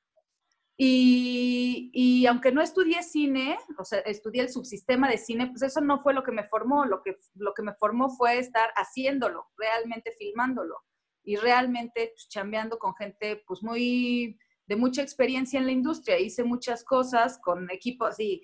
Y, 0.76 1.90
y, 1.92 2.26
aunque 2.26 2.50
no 2.50 2.60
estudié 2.60 3.04
cine, 3.04 3.56
o 3.78 3.84
sea, 3.84 4.00
estudié 4.00 4.42
el 4.42 4.48
subsistema 4.48 5.08
de 5.08 5.18
cine, 5.18 5.46
pues 5.46 5.62
eso 5.62 5.80
no 5.80 6.02
fue 6.02 6.14
lo 6.14 6.24
que 6.24 6.32
me 6.32 6.48
formó, 6.48 6.84
lo 6.84 7.00
que, 7.00 7.16
lo 7.34 7.54
que 7.54 7.62
me 7.62 7.74
formó 7.74 8.10
fue 8.10 8.38
estar 8.38 8.70
haciéndolo, 8.74 9.46
realmente 9.56 10.12
filmándolo 10.18 10.76
y 11.22 11.36
realmente 11.36 12.12
pues, 12.14 12.28
chambeando 12.28 12.78
con 12.78 12.94
gente 12.94 13.42
pues 13.46 13.62
muy 13.62 14.38
de 14.66 14.76
mucha 14.76 15.02
experiencia 15.02 15.58
en 15.58 15.66
la 15.66 15.72
industria. 15.72 16.18
Hice 16.18 16.44
muchas 16.44 16.84
cosas 16.84 17.38
con 17.38 17.70
equipos 17.70 18.18
y 18.20 18.42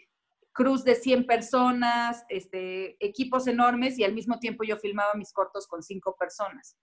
cruz 0.52 0.84
de 0.84 0.94
100 0.94 1.26
personas, 1.26 2.24
este, 2.28 2.96
equipos 3.04 3.46
enormes 3.46 3.98
y 3.98 4.04
al 4.04 4.14
mismo 4.14 4.38
tiempo 4.38 4.64
yo 4.64 4.76
filmaba 4.76 5.14
mis 5.14 5.32
cortos 5.32 5.66
con 5.66 5.82
cinco 5.82 6.16
personas. 6.18 6.76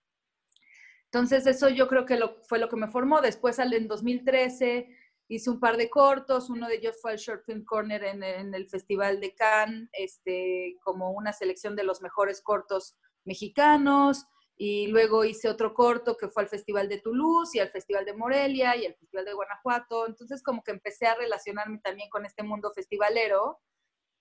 Entonces 1.12 1.48
eso 1.48 1.70
yo 1.70 1.88
creo 1.88 2.06
que 2.06 2.18
lo, 2.18 2.36
fue 2.44 2.60
lo 2.60 2.70
que 2.70 2.76
me 2.76 2.90
formó. 2.90 3.22
Después 3.22 3.60
en 3.60 3.88
2013 3.88 4.90
hice 5.30 5.50
un 5.50 5.60
par 5.60 5.78
de 5.78 5.90
cortos, 5.90 6.50
uno 6.50 6.68
de 6.68 6.76
ellos 6.76 6.98
fue 7.02 7.14
el 7.14 7.18
Short 7.18 7.44
Film 7.46 7.64
Corner 7.66 8.04
en, 8.04 8.24
en 8.24 8.54
el 8.54 8.70
Festival 8.70 9.20
de 9.20 9.34
Cannes, 9.34 9.90
este, 9.94 10.78
como 10.84 11.12
una 11.12 11.34
selección 11.34 11.76
de 11.76 11.84
los 11.84 12.02
mejores 12.02 12.42
cortos 12.42 12.96
mexicanos 13.26 14.26
y 14.58 14.88
luego 14.88 15.24
hice 15.24 15.50
otro 15.50 15.74
corto 15.74 16.18
que 16.18 16.30
fue 16.30 16.44
al 16.44 16.50
Festival 16.50 16.90
de 16.90 17.00
Toulouse 17.00 17.56
y 17.56 17.60
al 17.60 17.70
Festival 17.70 18.06
de 18.06 18.14
Morelia 18.14 18.76
y 18.76 18.88
al 18.88 18.96
Festival 18.96 19.26
de 19.26 19.34
Guanajuato. 19.34 20.08
Entonces 20.08 20.42
como 20.42 20.64
que 20.64 20.72
empecé 20.72 21.06
a 21.06 21.16
relacionarme 21.16 21.80
también 21.80 22.10
con 22.10 22.26
este 22.26 22.42
mundo 22.42 22.72
festivalero 22.74 23.60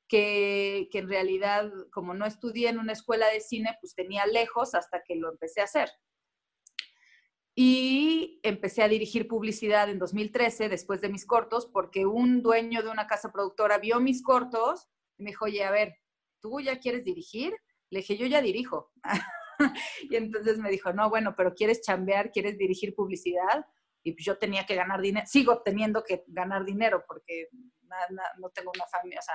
que, 0.09 0.89
que 0.93 0.99
en 0.99 1.09
realidad 1.09 1.73
como 1.91 2.13
no 2.15 2.27
estudié 2.27 2.69
en 2.69 2.79
una 2.79 2.93
escuela 2.93 3.29
de 3.29 3.41
cine, 3.41 3.77
pues 3.81 3.95
tenía 3.95 4.27
lejos 4.27 4.75
hasta 4.75 5.03
que 5.03 5.17
lo 5.17 5.31
empecé 5.31 5.63
a 5.63 5.65
hacer. 5.65 5.89
Y 7.59 8.39
empecé 8.43 8.83
a 8.83 8.89
dirigir 8.89 9.27
publicidad 9.27 9.89
en 9.89 9.99
2013 9.99 10.69
después 10.69 11.01
de 11.01 11.09
mis 11.09 11.25
cortos 11.25 11.67
porque 11.67 12.05
un 12.05 12.43
dueño 12.43 12.83
de 12.83 12.91
una 12.91 13.07
casa 13.07 13.33
productora 13.33 13.79
vio 13.79 13.99
mis 13.99 14.23
cortos 14.23 14.87
y 15.17 15.23
me 15.23 15.31
dijo, 15.31 15.47
oye, 15.47 15.65
a 15.65 15.71
ver, 15.71 15.97
¿tú 16.43 16.61
ya 16.61 16.79
quieres 16.79 17.03
dirigir? 17.03 17.57
Le 17.89 18.01
dije, 18.01 18.19
yo 18.19 18.27
ya 18.27 18.43
dirijo. 18.43 18.93
y 20.11 20.17
entonces 20.17 20.59
me 20.59 20.71
dijo, 20.71 20.93
no, 20.93 21.09
bueno, 21.09 21.35
pero 21.35 21.55
¿quieres 21.55 21.81
chambear? 21.81 22.31
¿Quieres 22.31 22.59
dirigir 22.59 22.95
publicidad? 22.95 23.65
Y 24.03 24.13
pues 24.13 24.27
yo 24.27 24.37
tenía 24.37 24.67
que 24.67 24.75
ganar 24.75 25.01
dinero, 25.01 25.27
sigo 25.27 25.63
teniendo 25.63 26.05
que 26.05 26.25
ganar 26.29 26.65
dinero 26.65 27.05
porque 27.09 27.49
no 28.39 28.51
tengo 28.51 28.71
una 28.75 28.87
familia, 28.87 29.21
o 29.21 29.23
sea, 29.23 29.35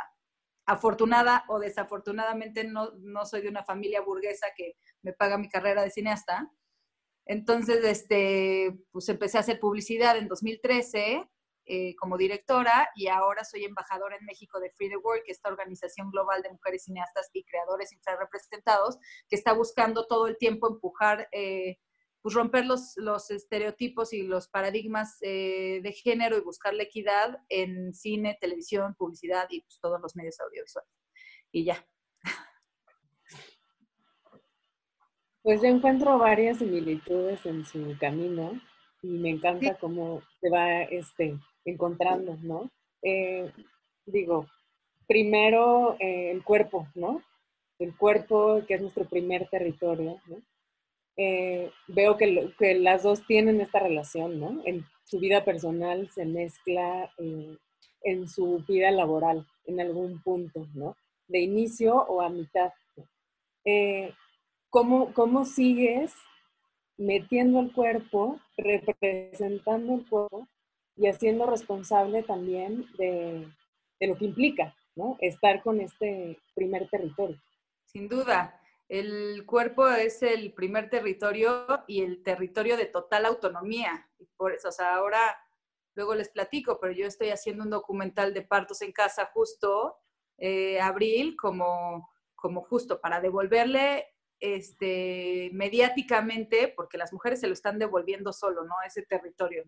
afortunada 0.68 1.44
o 1.48 1.60
desafortunadamente 1.60 2.64
no, 2.64 2.92
no 3.00 3.26
soy 3.26 3.42
de 3.42 3.50
una 3.50 3.64
familia 3.64 4.02
burguesa 4.02 4.48
que 4.56 4.78
me 5.02 5.12
paga 5.12 5.38
mi 5.38 5.50
carrera 5.50 5.82
de 5.82 5.90
cineasta. 5.90 6.50
Entonces, 7.26 7.84
este, 7.84 8.78
pues 8.92 9.08
empecé 9.10 9.38
a 9.38 9.42
hacer 9.42 9.60
publicidad 9.60 10.18
en 10.18 10.28
2013 10.28 11.28
eh, 11.66 11.96
como 11.96 12.18
directora 12.18 12.90
y 12.96 13.08
ahora 13.08 13.44
soy 13.44 13.64
embajadora 13.64 14.18
en 14.18 14.26
México 14.26 14.60
de 14.60 14.72
Free 14.72 14.90
the 14.90 14.98
World, 14.98 15.24
que 15.24 15.32
es 15.32 15.38
esta 15.38 15.50
organización 15.50 16.10
global 16.10 16.42
de 16.42 16.50
mujeres 16.50 16.84
cineastas 16.84 17.30
y 17.34 17.44
creadores 17.44 17.94
infrarrepresentados, 17.94 18.98
que 19.30 19.36
está 19.36 19.54
buscando 19.54 20.08
todo 20.08 20.28
el 20.28 20.38
tiempo 20.38 20.68
empujar, 20.68 21.30
eh, 21.32 21.78
pues 22.22 22.36
romper 22.36 22.66
los, 22.66 22.94
los, 22.98 23.30
estereotipos 23.30 24.12
y 24.12 24.24
los 24.24 24.48
paradigmas 24.48 25.18
eh, 25.22 25.82
de 25.84 25.92
género 25.94 26.38
y 26.38 26.42
buscar 26.42 26.74
la 26.74 26.84
equidad 26.84 27.38
en 27.48 27.94
cine, 27.94 28.38
televisión, 28.42 28.96
publicidad 28.96 29.48
y 29.50 29.62
pues, 29.62 29.80
todos 29.80 30.02
los 30.02 30.16
medios 30.16 30.40
audiovisuales. 30.40 30.92
Y 31.52 31.66
ya. 31.66 31.86
Pues 35.44 35.60
yo 35.62 35.70
encuentro 35.70 36.20
varias 36.20 36.60
similitudes 36.60 37.44
en 37.48 37.66
su 37.66 37.98
camino 38.00 38.62
y 39.02 39.08
me 39.08 39.32
encanta 39.32 39.76
cómo 39.76 40.22
se 40.40 40.52
va 40.52 40.84
este, 40.84 41.36
encontrando, 41.66 42.38
¿no? 42.44 42.70
Eh, 43.02 43.52
digo, 44.06 44.46
primero 45.08 45.96
eh, 46.00 46.30
el 46.30 46.44
cuerpo, 46.44 46.88
¿no? 46.94 47.24
El 47.80 47.98
cuerpo, 47.98 48.62
que 48.68 48.76
es 48.76 48.82
nuestro 48.82 49.06
primer 49.06 49.50
territorio, 49.50 50.22
¿no? 50.28 50.38
Eh, 51.18 51.72
veo 51.88 52.18
que, 52.18 52.54
que, 52.60 52.76
las 52.76 53.02
dos 53.02 53.26
tienen 53.26 53.62
esta 53.62 53.80
relación, 53.80 54.40
¿no? 54.40 54.62
En 54.66 54.86
su 55.04 55.20
vida 55.20 55.44
personal 55.44 56.08
se 56.12 56.26
mezcla 56.26 57.12
en 58.04 58.28
su 58.28 58.64
vida 58.68 58.92
laboral, 58.92 59.48
en 59.66 59.82
algún 59.82 60.22
punto, 60.22 60.68
¿no? 60.76 60.96
De 61.28 61.40
inicio 61.40 61.96
o 61.96 62.22
a 62.22 62.30
mitad. 62.30 62.72
¿Cómo, 64.72 65.14
¿Cómo 65.14 65.46
sigues 65.46 66.14
metiendo 66.98 67.60
el 67.60 67.72
cuerpo, 67.74 68.40
representando 68.58 69.96
el 69.96 70.10
cuerpo 70.10 70.48
y 70.96 71.08
haciendo 71.08 71.46
responsable 71.46 72.24
también 72.24 72.88
de, 72.98 73.48
lo 74.00 74.18
que 74.18 74.26
implica, 74.26 74.76
¿no? 74.96 75.18
Estar 75.20 75.62
con 75.62 75.80
este 75.80 76.40
primer 76.56 76.90
territorio. 76.90 77.40
Sin 77.86 78.08
duda, 78.08 78.60
el 78.88 79.46
cuerpo 79.46 79.88
es 79.90 80.24
el 80.24 80.54
primer 80.54 80.90
territorio 80.90 81.66
y 81.88 82.02
el 82.02 82.24
territorio 82.24 82.78
de 82.78 82.86
total 82.86 83.26
autonomía. 83.26 84.10
Y 84.20 84.26
por 84.38 84.54
eso, 84.54 84.70
o 84.70 84.72
sea, 84.72 84.96
ahora, 84.96 85.20
luego 85.96 86.16
les 86.16 86.30
platico, 86.30 86.80
pero 86.80 86.94
yo 86.94 87.08
estoy 87.08 87.30
haciendo 87.30 87.64
un 87.64 87.70
documental 87.70 88.34
de 88.34 88.42
partos 88.42 88.82
en 88.82 88.92
casa 88.92 89.30
justo, 89.34 89.98
eh, 90.38 90.80
abril, 90.80 91.36
como, 91.36 92.10
como 92.36 92.62
justo 92.64 93.02
para 93.02 93.20
devolverle 93.20 94.06
este, 94.42 95.52
mediáticamente, 95.54 96.74
porque 96.76 96.98
las 96.98 97.14
mujeres 97.14 97.40
se 97.40 97.48
lo 97.48 97.54
están 97.54 97.80
devolviendo 97.80 98.34
solo, 98.34 98.66
¿no? 98.66 98.74
Ese 98.86 99.04
territorio. 99.04 99.64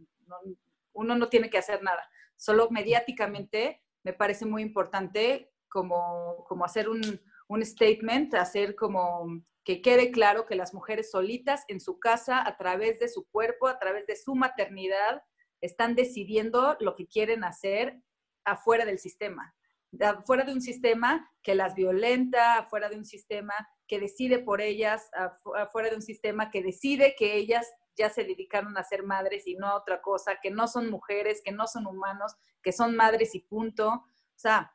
uno 0.94 1.16
no 1.16 1.30
tiene 1.30 1.50
que 1.50 1.60
hacer 1.60 1.82
nada. 1.84 2.10
Solo 2.36 2.70
mediáticamente 2.72 3.84
me 4.04 4.14
parece 4.14 4.46
muy 4.46 4.64
importante 4.64 5.54
como, 5.70 6.44
como 6.48 6.66
hacer 6.66 6.90
un, 6.90 7.22
un 7.48 7.66
statement, 7.66 8.34
hacer 8.34 8.76
como 8.76 9.44
que 9.64 9.82
quede 9.82 10.12
claro 10.12 10.46
que 10.46 10.56
las 10.56 10.74
mujeres 10.74 11.12
solitas 11.12 11.64
en 11.68 11.80
su 11.80 12.00
casa, 12.00 12.46
a 12.46 12.58
través 12.58 13.00
de 13.00 13.08
su 13.08 13.26
cuerpo, 13.30 13.68
a 13.68 13.80
través 13.80 14.06
de 14.08 14.16
su 14.16 14.36
maternidad, 14.36 15.24
están 15.62 15.96
decidiendo 15.96 16.76
lo 16.80 16.96
que 16.96 17.08
quieren 17.08 17.44
hacer 17.44 18.02
afuera 18.44 18.86
del 18.86 19.00
sistema, 19.00 19.56
afuera 20.02 20.44
de 20.44 20.54
un 20.54 20.62
sistema 20.62 21.30
que 21.42 21.56
las 21.56 21.76
violenta, 21.76 22.60
afuera 22.60 22.90
de 22.90 22.98
un 22.98 23.06
sistema 23.06 23.54
que 23.88 24.00
decide 24.00 24.40
por 24.40 24.62
ellas, 24.62 25.10
afuera 25.56 25.90
de 25.90 25.96
un 25.96 26.02
sistema 26.02 26.50
que 26.50 26.64
decide 26.64 27.16
que 27.18 27.36
ellas 27.36 27.68
ya 27.96 28.10
se 28.10 28.24
dedicaron 28.24 28.78
a 28.78 28.84
ser 28.84 29.04
madres 29.04 29.46
y 29.46 29.56
no 29.56 29.68
a 29.68 29.76
otra 29.76 30.02
cosa, 30.02 30.40
que 30.42 30.52
no 30.52 30.68
son 30.68 30.90
mujeres, 30.90 31.42
que 31.44 31.52
no 31.52 31.68
son 31.68 31.86
humanos, 31.86 32.34
que 32.62 32.72
son 32.72 32.96
madres 32.96 33.36
y 33.36 33.42
punto. 33.42 33.90
O 33.90 34.40
sea, 34.40 34.74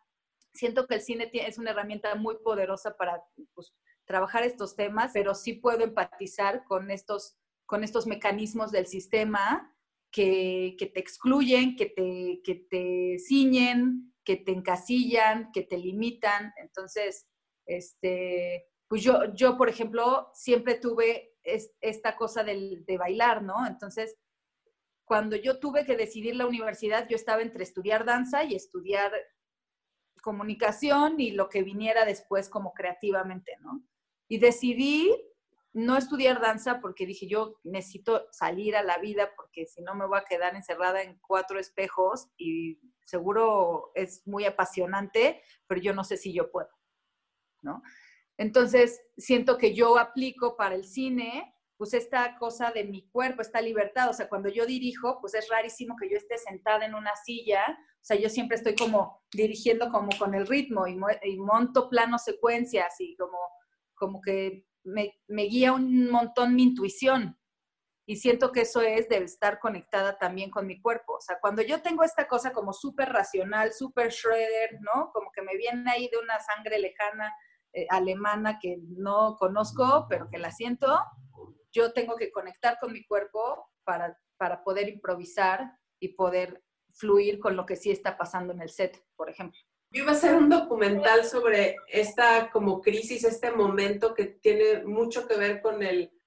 siento 0.52 0.86
que 0.86 0.96
el 0.96 1.00
cine 1.00 1.30
es 1.32 1.58
una 1.58 1.70
herramienta 1.70 2.14
muy 2.14 2.36
poderosa 2.44 2.96
para 2.96 3.22
pues, 3.54 3.74
trabajar 4.04 4.44
estos 4.44 4.76
temas, 4.76 5.10
pero 5.12 5.34
sí 5.34 5.54
puedo 5.54 5.84
empatizar 5.84 6.64
con 6.64 6.90
estos, 6.90 7.36
con 7.66 7.82
estos 7.82 8.06
mecanismos 8.06 8.70
del 8.70 8.86
sistema 8.86 9.74
que, 10.10 10.76
que 10.78 10.86
te 10.86 11.00
excluyen, 11.00 11.76
que 11.76 11.86
te, 11.86 12.40
que 12.42 12.54
te 12.54 13.18
ciñen, 13.18 14.14
que 14.28 14.36
te 14.36 14.52
encasillan, 14.52 15.50
que 15.52 15.62
te 15.62 15.78
limitan. 15.78 16.52
Entonces, 16.58 17.26
este, 17.64 18.66
pues 18.86 19.02
yo, 19.02 19.32
yo, 19.32 19.56
por 19.56 19.70
ejemplo, 19.70 20.30
siempre 20.34 20.74
tuve 20.74 21.34
esta 21.80 22.14
cosa 22.14 22.44
de 22.44 22.96
bailar, 22.98 23.42
¿no? 23.42 23.66
Entonces, 23.66 24.18
cuando 25.06 25.34
yo 25.34 25.58
tuve 25.58 25.86
que 25.86 25.96
decidir 25.96 26.36
la 26.36 26.46
universidad, 26.46 27.08
yo 27.08 27.16
estaba 27.16 27.40
entre 27.40 27.62
estudiar 27.62 28.04
danza 28.04 28.44
y 28.44 28.54
estudiar 28.54 29.10
comunicación 30.20 31.18
y 31.18 31.30
lo 31.30 31.48
que 31.48 31.62
viniera 31.62 32.04
después 32.04 32.50
como 32.50 32.74
creativamente, 32.74 33.56
¿no? 33.60 33.82
Y 34.28 34.36
decidí 34.40 35.10
no 35.72 35.96
estudiar 35.96 36.38
danza 36.42 36.82
porque 36.82 37.06
dije, 37.06 37.26
yo 37.26 37.60
necesito 37.64 38.26
salir 38.30 38.76
a 38.76 38.82
la 38.82 38.98
vida 38.98 39.32
porque 39.36 39.64
si 39.64 39.80
no 39.80 39.94
me 39.94 40.06
voy 40.06 40.18
a 40.18 40.24
quedar 40.28 40.54
encerrada 40.54 41.00
en 41.00 41.18
cuatro 41.26 41.58
espejos 41.58 42.28
y 42.36 42.78
seguro 43.08 43.90
es 43.94 44.26
muy 44.26 44.44
apasionante, 44.44 45.42
pero 45.66 45.80
yo 45.80 45.94
no 45.94 46.04
sé 46.04 46.18
si 46.18 46.34
yo 46.34 46.50
puedo, 46.50 46.68
¿no? 47.62 47.82
Entonces, 48.36 49.00
siento 49.16 49.56
que 49.56 49.74
yo 49.74 49.98
aplico 49.98 50.56
para 50.56 50.74
el 50.74 50.84
cine, 50.84 51.54
pues 51.78 51.94
esta 51.94 52.36
cosa 52.36 52.70
de 52.70 52.84
mi 52.84 53.08
cuerpo, 53.08 53.40
esta 53.40 53.62
libertad, 53.62 54.10
o 54.10 54.12
sea, 54.12 54.28
cuando 54.28 54.50
yo 54.50 54.66
dirijo, 54.66 55.20
pues 55.22 55.32
es 55.34 55.48
rarísimo 55.48 55.96
que 55.96 56.10
yo 56.10 56.18
esté 56.18 56.36
sentada 56.36 56.84
en 56.84 56.94
una 56.94 57.16
silla, 57.24 57.64
o 57.70 58.04
sea, 58.04 58.18
yo 58.18 58.28
siempre 58.28 58.58
estoy 58.58 58.74
como 58.74 59.22
dirigiendo 59.32 59.90
como 59.90 60.10
con 60.18 60.34
el 60.34 60.46
ritmo 60.46 60.86
y, 60.86 60.96
monto 61.38 61.88
planos 61.88 62.24
secuencias 62.24 62.94
y 62.98 63.16
como, 63.16 63.38
como 63.94 64.20
que 64.20 64.66
me, 64.84 65.18
me 65.28 65.44
guía 65.44 65.72
un 65.72 66.10
montón 66.10 66.54
mi 66.54 66.64
intuición. 66.64 67.37
Y 68.08 68.16
siento 68.16 68.52
que 68.52 68.62
eso 68.62 68.80
es 68.80 69.06
de 69.10 69.18
estar 69.18 69.58
conectada 69.58 70.16
también 70.16 70.50
con 70.50 70.66
mi 70.66 70.80
cuerpo. 70.80 71.16
O 71.16 71.20
sea, 71.20 71.38
cuando 71.42 71.60
yo 71.60 71.82
tengo 71.82 72.04
esta 72.04 72.26
cosa 72.26 72.54
como 72.54 72.72
súper 72.72 73.10
racional, 73.10 73.74
súper 73.74 74.08
shredder, 74.08 74.80
¿no? 74.80 75.10
Como 75.12 75.30
que 75.30 75.42
me 75.42 75.54
viene 75.58 75.90
ahí 75.90 76.08
de 76.08 76.16
una 76.16 76.40
sangre 76.40 76.78
lejana 76.78 77.30
eh, 77.74 77.86
alemana 77.90 78.58
que 78.58 78.78
no 78.96 79.36
conozco, 79.38 80.06
pero 80.08 80.30
que 80.30 80.38
la 80.38 80.50
siento, 80.50 80.98
yo 81.70 81.92
tengo 81.92 82.16
que 82.16 82.32
conectar 82.32 82.78
con 82.80 82.94
mi 82.94 83.04
cuerpo 83.04 83.68
para, 83.84 84.18
para 84.38 84.64
poder 84.64 84.88
improvisar 84.88 85.70
y 86.00 86.14
poder 86.14 86.64
fluir 86.94 87.38
con 87.38 87.56
lo 87.56 87.66
que 87.66 87.76
sí 87.76 87.90
está 87.90 88.16
pasando 88.16 88.54
en 88.54 88.62
el 88.62 88.70
set, 88.70 89.04
por 89.16 89.28
ejemplo. 89.28 89.60
Yo 89.90 90.04
iba 90.04 90.12
a 90.12 90.14
hacer 90.14 90.34
un 90.34 90.48
documental 90.48 91.26
sobre 91.26 91.76
esta 91.88 92.50
como 92.50 92.80
crisis, 92.80 93.24
este 93.24 93.50
momento 93.50 94.14
que 94.14 94.24
tiene 94.24 94.84
mucho 94.84 95.28
que 95.28 95.36
ver 95.36 95.60
con 95.60 95.82
el, 95.82 96.17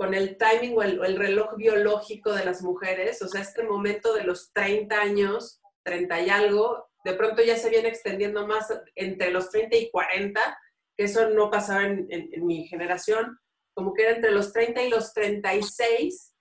con 0.00 0.14
el 0.14 0.38
timing 0.38 0.78
o 0.78 0.82
el, 0.82 1.16
reloj 1.18 1.56
biológico 1.56 2.32
de 2.32 2.46
las 2.46 2.62
mujeres, 2.62 3.20
o 3.20 3.28
sea, 3.28 3.42
este 3.42 3.64
momento 3.64 4.14
de 4.14 4.24
los 4.24 4.50
30 4.54 4.98
años, 4.98 5.60
30 5.82 6.22
y 6.22 6.30
algo, 6.30 6.88
de 7.04 7.12
pronto 7.12 7.42
ya 7.42 7.54
se 7.58 7.68
viene 7.68 7.90
extendiendo 7.90 8.46
más 8.46 8.66
entre 8.94 9.30
los 9.30 9.50
30 9.50 9.76
y 9.76 9.90
40, 9.90 10.58
que 10.96 11.04
eso 11.04 11.28
no 11.28 11.50
pasaba 11.50 11.84
en, 11.84 12.06
en 12.08 12.46
mi 12.46 12.66
generación, 12.66 13.38
como 13.74 13.92
que 13.92 14.04
era 14.04 14.12
entre 14.12 14.30
los 14.30 14.54
30 14.54 14.84
y 14.84 14.88
los 14.88 15.12
36, 15.12 16.34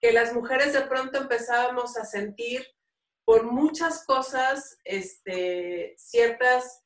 que 0.00 0.12
las 0.12 0.32
mujeres 0.32 0.72
de 0.72 0.82
pronto 0.82 1.18
empezábamos 1.18 1.96
a 1.96 2.04
sentir 2.04 2.64
por 3.24 3.50
muchas 3.50 4.04
cosas, 4.06 4.78
este, 4.84 5.96
ciertas 5.98 6.84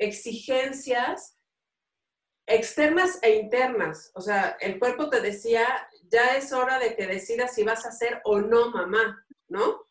exigencias 0.00 1.36
externas 2.46 3.18
e 3.22 3.36
internas. 3.36 4.10
O 4.14 4.20
sea, 4.20 4.56
el 4.60 4.78
cuerpo 4.78 5.08
te 5.08 5.20
decía, 5.20 5.66
ya 6.10 6.36
es 6.36 6.52
hora 6.52 6.78
de 6.78 6.94
que 6.94 7.06
decidas 7.06 7.54
si 7.54 7.64
vas 7.64 7.86
a 7.86 7.92
ser 7.92 8.20
o 8.24 8.40
no 8.40 8.70
mamá, 8.70 9.24
¿no? 9.48 9.86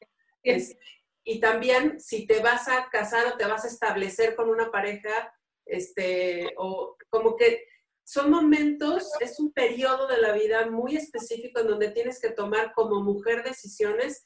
y 1.24 1.40
también 1.40 2.00
si 2.00 2.26
te 2.26 2.40
vas 2.42 2.68
a 2.68 2.90
casar 2.90 3.28
o 3.28 3.38
te 3.38 3.46
vas 3.46 3.64
a 3.64 3.68
establecer 3.68 4.36
con 4.36 4.50
una 4.50 4.72
pareja, 4.72 5.34
este, 5.66 6.52
o 6.58 6.98
como 7.10 7.36
que 7.36 7.64
son 8.04 8.32
momentos, 8.32 9.12
es 9.20 9.40
un 9.40 9.54
periodo 9.54 10.08
de 10.08 10.18
la 10.18 10.34
vida 10.34 10.66
muy 10.70 10.98
específico 10.98 11.60
en 11.60 11.68
donde 11.68 11.92
tienes 11.92 12.20
que 12.20 12.32
tomar 12.32 12.74
como 12.74 13.04
mujer 13.04 13.44
decisiones 13.44 14.26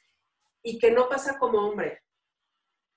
y 0.63 0.79
que 0.79 0.89
no 0.89 1.09
pasa 1.09 1.37
como 1.37 1.67
hombre. 1.67 2.01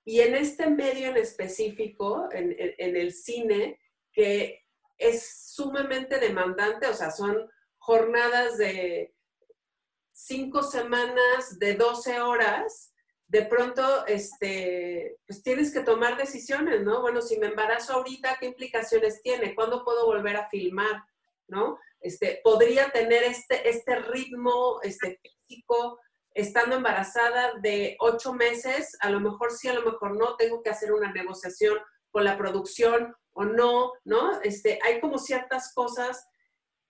Y 0.04 0.20
en 0.20 0.36
este 0.36 0.70
medio 0.70 1.08
en 1.08 1.16
específico, 1.16 2.28
en, 2.32 2.54
en 2.56 2.96
el 2.96 3.12
cine, 3.12 3.78
que 4.12 4.64
es 4.98 5.52
sumamente 5.54 6.18
demandante, 6.18 6.86
o 6.88 6.94
sea, 6.94 7.10
son 7.10 7.48
jornadas 7.78 8.58
de 8.58 9.14
cinco 10.12 10.62
semanas, 10.62 11.58
de 11.58 11.74
12 11.74 12.20
horas, 12.20 12.92
de 13.28 13.42
pronto, 13.42 14.06
este, 14.06 15.18
pues 15.26 15.42
tienes 15.42 15.72
que 15.72 15.80
tomar 15.80 16.16
decisiones, 16.16 16.82
¿no? 16.82 17.02
Bueno, 17.02 17.20
si 17.20 17.38
me 17.38 17.48
embarazo 17.48 17.94
ahorita, 17.94 18.38
¿qué 18.40 18.46
implicaciones 18.46 19.22
tiene? 19.22 19.54
¿Cuándo 19.54 19.84
puedo 19.84 20.06
volver 20.06 20.36
a 20.36 20.48
filmar? 20.48 21.04
¿No? 21.46 21.78
Este, 22.00 22.40
podría 22.42 22.90
tener 22.90 23.22
este, 23.22 23.68
este 23.68 23.96
ritmo 23.96 24.80
este, 24.82 25.20
físico 25.22 26.00
estando 26.32 26.76
embarazada 26.76 27.52
de 27.60 27.96
ocho 28.00 28.32
meses, 28.32 28.96
a 29.00 29.10
lo 29.10 29.20
mejor 29.20 29.50
sí, 29.52 29.68
a 29.68 29.74
lo 29.74 29.82
mejor 29.82 30.16
no, 30.16 30.36
tengo 30.36 30.62
que 30.62 30.70
hacer 30.70 30.92
una 30.92 31.12
negociación 31.12 31.78
con 32.10 32.24
la 32.24 32.38
producción 32.38 33.14
o 33.38 33.44
no, 33.44 33.92
¿no? 34.04 34.42
Este, 34.42 34.80
hay 34.82 35.00
como 35.00 35.16
ciertas 35.16 35.72
cosas 35.72 36.26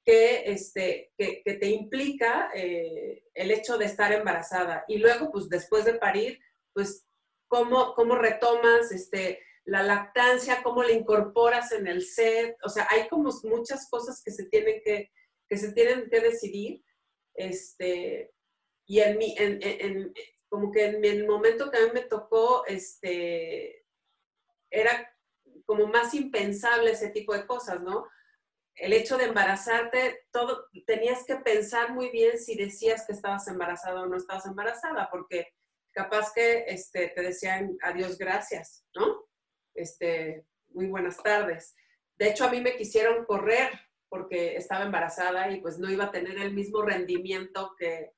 que, 0.02 0.50
este, 0.50 1.12
que, 1.18 1.42
te 1.44 1.66
implica 1.66 2.50
eh, 2.54 3.22
el 3.34 3.50
hecho 3.50 3.76
de 3.76 3.84
estar 3.84 4.10
embarazada. 4.12 4.82
Y 4.88 4.96
luego, 4.96 5.30
pues 5.30 5.50
después 5.50 5.84
de 5.84 5.94
parir, 5.94 6.40
pues 6.72 7.06
cómo, 7.48 7.92
cómo 7.92 8.14
retomas 8.14 8.90
este, 8.92 9.42
la 9.66 9.82
lactancia, 9.82 10.62
cómo 10.62 10.82
la 10.82 10.92
incorporas 10.92 11.70
en 11.72 11.86
el 11.86 12.02
set. 12.02 12.56
O 12.64 12.70
sea, 12.70 12.88
hay 12.90 13.08
como 13.08 13.30
muchas 13.44 13.86
cosas 13.90 14.22
que 14.24 14.30
se 14.30 14.46
tienen 14.46 14.80
que, 14.82 15.12
que, 15.50 15.58
se 15.58 15.72
tienen 15.74 16.08
que 16.08 16.20
decidir. 16.20 16.82
Este, 17.34 18.32
y 18.86 19.00
en 19.00 19.18
mi, 19.18 19.36
en, 19.36 19.58
en, 19.60 20.14
como 20.48 20.72
que 20.72 20.86
en 20.86 21.04
el 21.04 21.26
momento 21.26 21.70
que 21.70 21.76
a 21.76 21.82
mí 21.82 21.90
me 21.92 22.04
tocó, 22.04 22.64
este, 22.64 23.84
era 24.70 25.14
como 25.68 25.86
más 25.86 26.14
impensable 26.14 26.92
ese 26.92 27.10
tipo 27.10 27.34
de 27.34 27.46
cosas, 27.46 27.82
¿no? 27.82 28.08
El 28.74 28.94
hecho 28.94 29.18
de 29.18 29.26
embarazarte, 29.26 30.26
todo, 30.30 30.66
tenías 30.86 31.26
que 31.26 31.36
pensar 31.36 31.92
muy 31.92 32.08
bien 32.08 32.38
si 32.38 32.56
decías 32.56 33.04
que 33.06 33.12
estabas 33.12 33.46
embarazada 33.48 34.00
o 34.00 34.06
no 34.06 34.16
estabas 34.16 34.46
embarazada, 34.46 35.10
porque 35.10 35.48
capaz 35.92 36.32
que 36.32 36.64
este, 36.68 37.08
te 37.08 37.20
decían 37.20 37.76
adiós, 37.82 38.16
gracias, 38.16 38.86
¿no? 38.94 39.26
Este, 39.74 40.46
muy 40.68 40.86
buenas 40.86 41.18
tardes. 41.18 41.76
De 42.16 42.30
hecho, 42.30 42.46
a 42.46 42.50
mí 42.50 42.62
me 42.62 42.74
quisieron 42.74 43.26
correr 43.26 43.70
porque 44.08 44.56
estaba 44.56 44.84
embarazada 44.84 45.50
y 45.50 45.60
pues 45.60 45.78
no 45.78 45.90
iba 45.90 46.04
a 46.04 46.10
tener 46.10 46.38
el 46.38 46.54
mismo 46.54 46.80
rendimiento 46.80 47.74
que, 47.78 48.14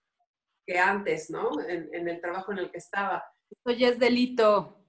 que 0.65 0.79
antes, 0.79 1.31
¿no? 1.31 1.51
En, 1.69 2.09
el 2.09 2.21
trabajo 2.21 2.53
en 2.53 2.59
el 2.59 2.71
que 2.71 2.79
estaba. 2.79 3.25
Esto 3.51 3.73
ya 3.73 3.89
es 3.89 3.99
delito. 3.99 4.80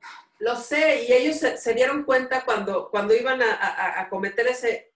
Lo 0.41 0.56
sé, 0.56 1.04
y 1.04 1.13
ellos 1.13 1.38
se, 1.38 1.73
dieron 1.75 2.04
cuenta 2.04 2.43
cuando, 2.43 2.89
cuando 2.89 3.13
iban 3.13 3.39
a, 3.43 4.08
cometer 4.10 4.47
ese, 4.47 4.91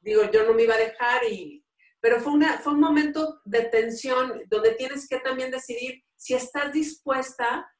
digo, 0.00 0.28
yo 0.32 0.44
no 0.44 0.52
me 0.52 0.64
iba 0.64 0.74
a 0.74 0.78
dejar, 0.78 1.22
y, 1.30 1.64
pero 2.00 2.20
fue, 2.20 2.32
una, 2.32 2.58
fue 2.58 2.72
un 2.72 2.80
momento 2.80 3.40
de 3.44 3.62
tensión 3.66 4.42
donde 4.48 4.74
tienes 4.74 5.08
que 5.08 5.20
también 5.20 5.52
decidir 5.52 6.04
si 6.16 6.34
estás 6.34 6.72
dispuesta 6.72 7.72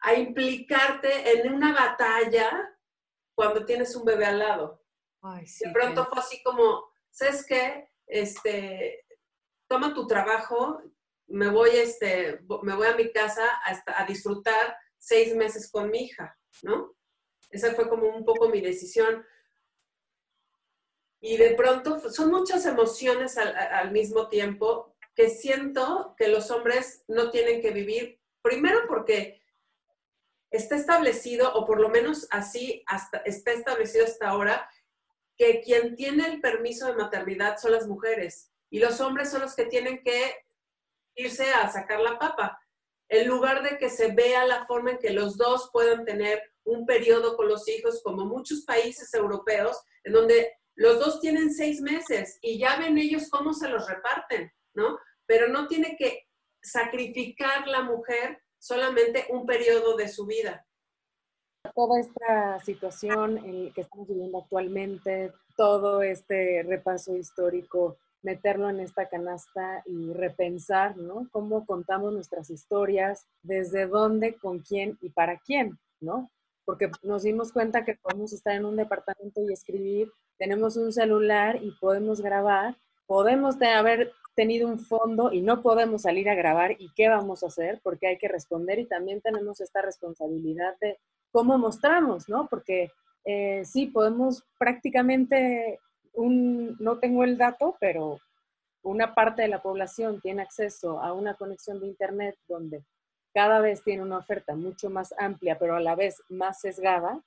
a 0.00 0.14
implicarte 0.14 1.30
en 1.30 1.52
una 1.52 1.72
batalla 1.72 2.76
cuando 3.36 3.64
tienes 3.64 3.94
un 3.94 4.04
bebé 4.04 4.26
al 4.26 4.40
lado. 4.40 4.82
de 5.22 5.70
pronto 5.72 6.06
fue 6.06 6.18
así 6.18 6.42
como, 6.42 6.90
¿sabes 7.12 7.46
qué? 7.46 7.88
Este, 8.08 9.06
toma 9.68 9.94
tu 9.94 10.08
trabajo, 10.08 10.82
me 11.28 11.48
voy, 11.50 11.70
este, 11.70 12.40
me 12.64 12.74
voy 12.74 12.88
a 12.88 12.96
mi 12.96 13.12
casa 13.12 13.44
a, 13.64 14.02
a 14.02 14.06
disfrutar 14.06 14.81
seis 15.02 15.34
meses 15.34 15.68
con 15.70 15.90
mi 15.90 16.04
hija, 16.04 16.38
¿no? 16.62 16.94
Esa 17.50 17.74
fue 17.74 17.88
como 17.88 18.06
un 18.06 18.24
poco 18.24 18.48
mi 18.48 18.60
decisión. 18.60 19.26
Y 21.20 21.36
de 21.36 21.54
pronto 21.54 22.10
son 22.10 22.30
muchas 22.30 22.64
emociones 22.66 23.36
al, 23.36 23.90
mismo 23.90 24.28
tiempo 24.28 24.96
que 25.14 25.28
siento 25.28 26.14
que 26.16 26.28
los 26.28 26.50
hombres 26.50 27.04
no 27.08 27.30
tienen 27.30 27.60
que 27.60 27.70
vivir, 27.70 28.20
primero 28.42 28.86
porque 28.88 29.42
está 30.50 30.76
establecido, 30.76 31.52
o 31.54 31.66
por 31.66 31.80
lo 31.80 31.88
menos 31.88 32.26
así 32.30 32.84
está 33.24 33.52
establecido 33.52 34.04
hasta 34.04 34.28
ahora, 34.28 34.70
que 35.36 35.60
quien 35.60 35.96
tiene 35.96 36.26
el 36.26 36.40
permiso 36.40 36.86
de 36.86 36.94
maternidad 36.94 37.58
son 37.58 37.72
las 37.72 37.86
mujeres 37.86 38.52
y 38.70 38.78
los 38.78 39.00
hombres 39.00 39.30
son 39.30 39.42
los 39.42 39.54
que 39.54 39.66
tienen 39.66 40.02
que 40.02 40.46
irse 41.14 41.52
a 41.52 41.70
sacar 41.70 42.00
la 42.00 42.18
papa 42.18 42.61
en 43.12 43.28
lugar 43.28 43.62
de 43.62 43.76
que 43.76 43.90
se 43.90 44.12
vea 44.12 44.46
la 44.46 44.64
forma 44.64 44.92
en 44.92 44.98
que 44.98 45.10
los 45.10 45.36
dos 45.36 45.68
puedan 45.70 46.06
tener 46.06 46.42
un 46.64 46.86
periodo 46.86 47.36
con 47.36 47.46
los 47.46 47.68
hijos, 47.68 48.00
como 48.02 48.24
muchos 48.24 48.62
países 48.62 49.12
europeos, 49.12 49.78
en 50.04 50.14
donde 50.14 50.50
los 50.76 50.98
dos 50.98 51.20
tienen 51.20 51.52
seis 51.52 51.82
meses 51.82 52.38
y 52.40 52.58
ya 52.58 52.78
ven 52.78 52.96
ellos 52.96 53.28
cómo 53.28 53.52
se 53.52 53.68
los 53.68 53.86
reparten, 53.86 54.50
¿no? 54.72 54.98
Pero 55.26 55.48
no 55.48 55.68
tiene 55.68 55.94
que 55.98 56.26
sacrificar 56.62 57.68
la 57.68 57.82
mujer 57.82 58.40
solamente 58.58 59.26
un 59.28 59.44
periodo 59.44 59.94
de 59.94 60.08
su 60.08 60.24
vida. 60.24 60.66
Toda 61.74 62.00
esta 62.00 62.60
situación 62.60 63.36
en 63.44 63.74
que 63.74 63.82
estamos 63.82 64.08
viviendo 64.08 64.38
actualmente, 64.38 65.32
todo 65.54 66.00
este 66.00 66.62
repaso 66.66 67.14
histórico 67.14 67.98
meterlo 68.22 68.70
en 68.70 68.80
esta 68.80 69.08
canasta 69.08 69.82
y 69.86 70.12
repensar, 70.12 70.96
¿no? 70.96 71.28
Cómo 71.30 71.66
contamos 71.66 72.12
nuestras 72.12 72.50
historias, 72.50 73.26
desde 73.42 73.86
dónde, 73.86 74.34
con 74.34 74.60
quién 74.60 74.96
y 75.00 75.10
para 75.10 75.38
quién, 75.38 75.78
¿no? 76.00 76.30
Porque 76.64 76.90
nos 77.02 77.24
dimos 77.24 77.52
cuenta 77.52 77.84
que 77.84 77.96
podemos 77.96 78.32
estar 78.32 78.54
en 78.54 78.64
un 78.64 78.76
departamento 78.76 79.42
y 79.42 79.52
escribir, 79.52 80.12
tenemos 80.38 80.76
un 80.76 80.92
celular 80.92 81.58
y 81.62 81.72
podemos 81.80 82.20
grabar, 82.20 82.76
podemos 83.06 83.60
haber 83.60 84.12
tenido 84.34 84.68
un 84.68 84.78
fondo 84.78 85.32
y 85.32 85.42
no 85.42 85.62
podemos 85.62 86.02
salir 86.02 86.30
a 86.30 86.34
grabar 86.34 86.72
y 86.78 86.90
qué 86.94 87.08
vamos 87.08 87.42
a 87.42 87.48
hacer 87.48 87.80
porque 87.82 88.06
hay 88.06 88.18
que 88.18 88.28
responder 88.28 88.78
y 88.78 88.86
también 88.86 89.20
tenemos 89.20 89.60
esta 89.60 89.82
responsabilidad 89.82 90.74
de 90.80 90.98
cómo 91.30 91.58
mostramos, 91.58 92.28
¿no? 92.28 92.48
Porque 92.48 92.90
eh, 93.24 93.62
sí, 93.64 93.86
podemos 93.86 94.44
prácticamente 94.58 95.80
no 96.14 96.98
tengo 96.98 97.24
el 97.24 97.38
dato, 97.38 97.76
pero 97.80 98.18
una 98.82 99.14
parte 99.14 99.42
de 99.42 99.48
la 99.48 99.62
población 99.62 100.20
tiene 100.20 100.42
acceso 100.42 101.00
a 101.00 101.12
una 101.12 101.34
conexión 101.34 101.80
de 101.80 101.86
Internet 101.86 102.36
donde 102.48 102.84
cada 103.32 103.60
vez 103.60 103.82
tiene 103.82 104.02
una 104.02 104.18
oferta 104.18 104.54
mucho 104.54 104.90
más 104.90 105.14
amplia, 105.18 105.58
pero 105.58 105.76
a 105.76 105.80
la 105.80 105.94
vez 105.94 106.22
más 106.28 106.60
sesgada, 106.60 107.22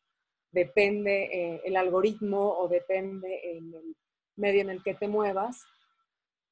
depende 0.52 1.30
eh, 1.32 1.62
el 1.66 1.76
algoritmo 1.76 2.58
o 2.60 2.68
depende 2.68 3.58
el 3.58 3.96
medio 4.36 4.62
en 4.62 4.70
el 4.70 4.84
que 4.84 4.94
te 4.94 5.08
muevas, 5.08 5.66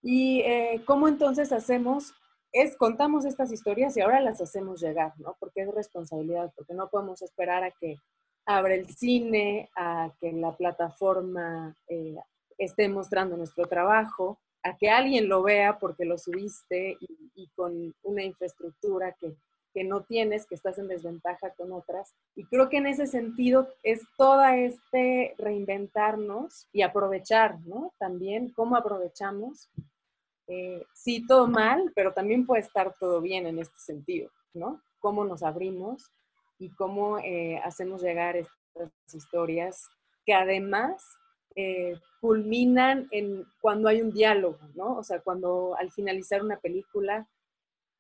Y 0.05 0.41
eh, 0.41 0.81
cómo 0.85 1.07
entonces 1.07 1.53
hacemos, 1.53 2.13
es 2.51 2.75
contamos 2.75 3.23
estas 3.25 3.51
historias 3.53 3.95
y 3.95 4.01
ahora 4.01 4.19
las 4.19 4.41
hacemos 4.41 4.81
llegar, 4.81 5.13
¿no? 5.17 5.35
Porque 5.39 5.61
es 5.61 5.73
responsabilidad, 5.73 6.51
porque 6.55 6.73
no 6.73 6.89
podemos 6.89 7.21
esperar 7.21 7.63
a 7.63 7.71
que 7.71 7.95
abra 8.45 8.75
el 8.75 8.87
cine, 8.89 9.69
a 9.75 10.11
que 10.19 10.31
la 10.31 10.55
plataforma 10.55 11.75
eh, 11.87 12.15
esté 12.57 12.89
mostrando 12.89 13.37
nuestro 13.37 13.65
trabajo, 13.65 14.39
a 14.63 14.77
que 14.77 14.89
alguien 14.89 15.27
lo 15.27 15.43
vea 15.43 15.77
porque 15.79 16.05
lo 16.05 16.17
subiste 16.17 16.97
y, 17.35 17.47
con 17.55 17.93
una 18.03 18.23
infraestructura 18.23 19.13
que, 19.19 19.35
que, 19.73 19.83
no 19.83 20.03
tienes, 20.03 20.45
que 20.45 20.55
estás 20.55 20.77
en 20.77 20.87
desventaja 20.87 21.51
con 21.51 21.73
otras. 21.73 22.13
Y 22.35 22.45
creo 22.45 22.69
que 22.69 22.77
en 22.77 22.87
ese 22.87 23.07
sentido 23.07 23.67
es 23.83 24.01
toda 24.17 24.57
este 24.57 25.35
reinventarnos 25.37 26.67
y 26.71 26.81
aprovechar, 26.81 27.59
¿no? 27.65 27.93
También 27.99 28.51
cómo 28.53 28.77
aprovechamos. 28.77 29.69
Eh, 30.47 30.83
sí, 30.93 31.25
todo 31.25 31.47
mal, 31.47 31.91
pero 31.95 32.13
también 32.13 32.45
puede 32.45 32.61
estar 32.61 32.93
todo 32.99 33.21
bien 33.21 33.47
en 33.47 33.59
este 33.59 33.79
sentido, 33.79 34.29
¿no? 34.53 34.81
Cómo 34.99 35.25
nos 35.25 35.43
abrimos 35.43 36.11
y 36.63 36.69
cómo 36.69 37.19
eh, 37.19 37.59
hacemos 37.65 38.01
llegar 38.01 38.37
estas 38.37 38.91
historias 39.13 39.89
que 40.25 40.33
además 40.33 41.03
eh, 41.55 41.99
culminan 42.21 43.09
en 43.11 43.45
cuando 43.59 43.89
hay 43.89 44.01
un 44.01 44.13
diálogo, 44.13 44.59
¿no? 44.75 44.95
O 44.95 45.03
sea, 45.03 45.19
cuando 45.19 45.75
al 45.77 45.91
finalizar 45.91 46.41
una 46.41 46.57
película 46.57 47.27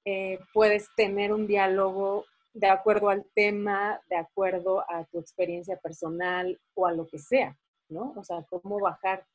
eh, 0.05 0.39
puedes 0.53 0.87
tener 0.95 1.33
un 1.33 1.45
diálogo 1.45 2.23
de 2.53 2.67
acuerdo 2.67 3.09
al 3.09 3.25
tema, 3.35 3.99
de 4.09 4.15
acuerdo 4.15 4.79
a 4.89 5.03
tu 5.11 5.19
experiencia 5.19 5.75
personal 5.75 6.57
o 6.73 6.87
a 6.87 6.93
lo 6.93 7.05
que 7.05 7.19
sea, 7.19 7.57
¿no? 7.89 8.13
O 8.15 8.23
sea, 8.23 8.45
cómo 8.49 8.79
bajar, 8.79 9.25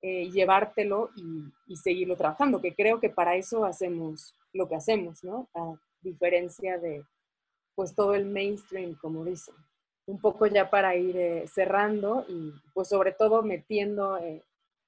eh, 0.00 0.30
llevártelo 0.30 1.10
y, 1.16 1.72
y, 1.72 1.76
seguirlo 1.76 2.16
trabajando, 2.16 2.60
que 2.60 2.74
creo 2.74 3.00
que 3.00 3.10
para 3.10 3.34
eso 3.34 3.64
hacemos 3.64 4.32
lo 4.52 4.68
que 4.68 4.76
hacemos, 4.76 5.24
¿no? 5.24 5.48
A 5.54 5.74
diferencia 6.02 6.78
de, 6.78 7.04
pues, 7.76 7.94
todo 7.94 8.14
el 8.14 8.26
mainstream, 8.26 8.96
como 8.96 9.24
dicen 9.24 9.54
un 10.06 10.20
poco 10.20 10.46
ya 10.46 10.70
para 10.70 10.94
ir 10.96 11.16
eh, 11.16 11.48
cerrando 11.48 12.24
y 12.28 12.52
pues 12.72 12.88
sobre 12.88 13.12
todo 13.12 13.42
metiendo 13.42 14.16
eh, 14.18 14.44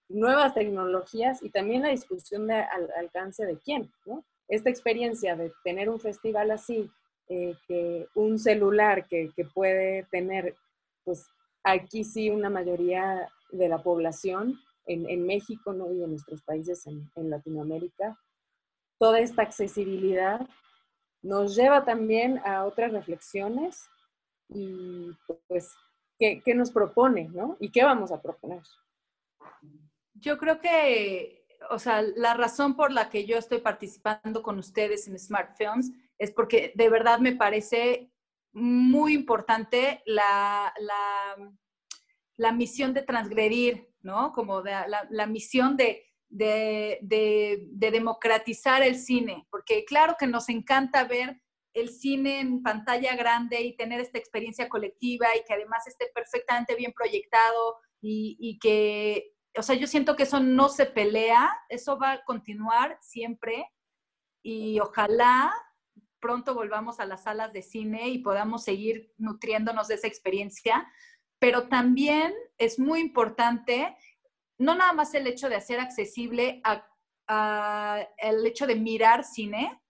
nuevas 0.09 0.55
tecnologías 0.55 1.43
y 1.43 1.51
también 1.51 1.83
la 1.83 1.89
discusión 1.89 2.47
de 2.47 2.55
al, 2.55 2.91
alcance 2.97 3.45
de 3.45 3.59
quién, 3.59 3.91
¿no? 4.07 4.25
Esta 4.47 4.71
experiencia 4.71 5.37
de 5.37 5.53
tener 5.65 5.91
un 5.91 6.01
festival 6.01 6.51
así, 6.51 6.89
eh, 7.29 7.55
que 7.67 8.07
un 8.15 8.39
celular 8.39 9.07
que, 9.07 9.31
que, 9.37 9.45
puede 9.45 10.05
tener, 10.05 10.55
pues 11.05 11.27
aquí 11.63 12.05
sí 12.05 12.31
una 12.31 12.49
mayoría 12.49 13.29
de 13.51 13.69
la 13.69 13.83
población, 13.83 14.59
en, 14.87 15.09
en 15.11 15.27
México 15.27 15.75
¿no? 15.75 15.93
y 15.93 16.03
en 16.03 16.11
nuestros 16.11 16.43
países 16.43 16.87
en, 16.87 17.11
en 17.15 17.29
Latinoamérica, 17.29 18.19
toda 18.99 19.21
esta 19.21 19.43
accesibilidad 19.43 20.49
nos 21.23 21.57
lleva 21.57 21.85
también 21.85 22.41
a 22.45 22.65
otras 22.65 22.93
reflexiones 22.93 23.89
y 24.49 25.11
pues, 25.47 25.75
¿qué, 26.19 26.43
¿qué, 26.45 26.55
nos 26.55 26.71
propone, 26.71 27.29
no? 27.29 27.57
¿Y 27.61 27.71
qué 27.71 27.85
vamos 27.85 28.13
a 28.13 28.23
proponer? 28.23 28.63
Yo 30.15 30.39
creo 30.39 30.61
que, 30.61 31.45
o 31.71 31.79
sea, 31.79 32.03
la 32.03 32.35
razón 32.35 32.77
por 32.77 32.93
la 32.93 33.11
que 33.11 33.27
yo 33.27 33.37
estoy 33.37 33.59
participando 33.59 34.43
con 34.43 34.59
ustedes 34.59 35.07
en 35.09 35.19
Smart 35.19 35.57
Films 35.57 35.93
es 36.19 36.31
porque 36.31 36.73
de 36.75 36.89
verdad 36.89 37.19
me 37.19 37.37
parece 37.37 38.11
muy 38.53 39.15
importante 39.15 40.03
la, 40.07 40.73
la, 40.79 41.53
la 42.37 42.53
misión 42.53 42.95
de 42.95 43.03
transgredir, 43.03 43.93
¿no? 44.01 44.33
Como 44.33 44.63
la 44.63 45.27
misión 45.27 45.77
de, 45.77 46.08
de, 46.29 46.99
de, 47.03 47.69
de, 47.71 47.91
democratizar 47.91 48.83
el 48.83 48.97
cine, 48.97 49.47
porque 49.51 49.85
claro 49.85 50.17
que 50.19 50.27
nos 50.27 50.49
encanta 50.49 51.05
ver 51.05 51.41
el 51.73 51.91
cine 51.91 52.41
en 52.41 52.63
pantalla 52.63 53.15
grande 53.17 53.61
y 53.63 53.77
tener 53.77 54.01
esta 54.01 54.19
experiencia 54.19 54.69
colectiva 54.69 55.29
y 55.37 55.45
que 55.47 55.55
además 55.55 55.87
esté 55.87 56.11
perfectamente 56.15 56.75
bien 56.75 56.93
proyectado 56.93 57.77
y, 58.01 58.59
que, 58.61 59.35
o 59.57 59.63
sea, 59.63 59.75
yo 59.75 59.87
siento 59.87 60.17
que 60.17 60.23
eso 60.23 60.41
no 60.41 60.69
se 60.69 60.87
pelea, 60.87 61.51
eso 61.69 61.99
va 61.99 62.13
a 62.13 62.25
continuar 62.25 62.99
siempre 63.01 63.67
y 64.43 64.79
ojalá 64.81 65.53
pronto 66.21 66.55
volvamos 66.55 67.01
a 67.01 67.07
las 67.07 67.25
salas 67.25 67.53
de 67.53 67.63
cine 67.63 68.09
y 68.09 68.19
podamos 68.19 68.65
seguir 68.65 69.13
nutriéndonos 69.19 69.89
de 69.89 69.95
esa 69.95 70.09
experiencia, 70.09 70.91
pero 71.39 71.69
también 71.69 72.35
es 72.57 72.79
muy 72.79 73.01
importante, 73.01 73.97
no 74.59 74.75
nada 74.75 74.93
más 74.93 75.15
el 75.15 75.27
hecho 75.27 75.49
de 75.49 75.57
hacer 75.57 75.81
accesible 75.81 76.61
a, 76.65 76.85
el 78.19 78.47
hecho 78.47 78.67
de 78.67 78.75
mirar 78.75 79.23
cine, 79.23 79.83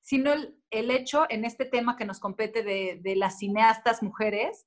sino 0.00 0.32
el, 0.32 0.90
hecho 0.90 1.26
en 1.28 1.44
este 1.44 1.64
tema 1.64 1.96
que 1.96 2.04
nos 2.04 2.18
compete 2.18 2.62
de, 2.62 3.16
las 3.16 3.38
cineastas 3.38 4.02
mujeres, 4.02 4.66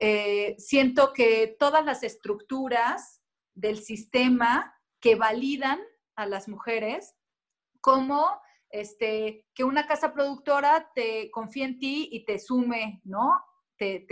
eh, 0.00 0.56
siento 0.58 1.12
que 1.12 1.56
todas 1.58 1.84
las 1.84 2.02
estructuras 2.02 3.22
del 3.54 3.78
sistema 3.78 4.74
que 5.00 5.14
validan 5.14 5.80
a 6.16 6.26
las 6.26 6.48
mujeres, 6.48 7.14
como 7.80 8.40
este, 8.70 9.46
que 9.54 9.64
una 9.64 9.86
casa 9.86 10.12
productora 10.12 10.90
te 10.94 11.30
confíe 11.30 11.64
en 11.64 11.78
ti 11.78 12.08
y 12.10 12.24
te 12.24 12.38
sume, 12.38 13.00
¿no? 13.04 13.40
Te, 13.80 14.04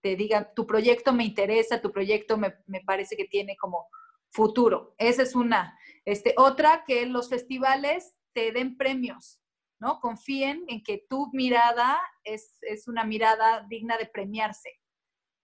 te, 0.00 0.14
diga, 0.14 0.54
tu 0.54 0.68
proyecto 0.68 1.12
me 1.12 1.24
interesa, 1.24 1.80
tu 1.80 1.90
proyecto 1.90 2.36
me, 2.36 2.54
me, 2.68 2.80
parece 2.82 3.16
que 3.16 3.24
tiene 3.24 3.56
como 3.56 3.88
futuro. 4.30 4.94
Esa 4.98 5.22
es 5.24 5.34
una. 5.34 5.76
Este, 6.04 6.32
otra, 6.36 6.84
que 6.86 7.06
los 7.06 7.28
festivales 7.28 8.14
te 8.32 8.52
den 8.52 8.76
premios, 8.76 9.40
¿no? 9.80 9.98
Confíen 9.98 10.64
en 10.68 10.84
que 10.84 11.04
tu 11.08 11.28
mirada 11.32 12.00
es, 12.22 12.60
una 12.86 13.02
mirada 13.02 13.66
digna 13.68 13.98
de 13.98 14.06
premiarse. 14.06 14.70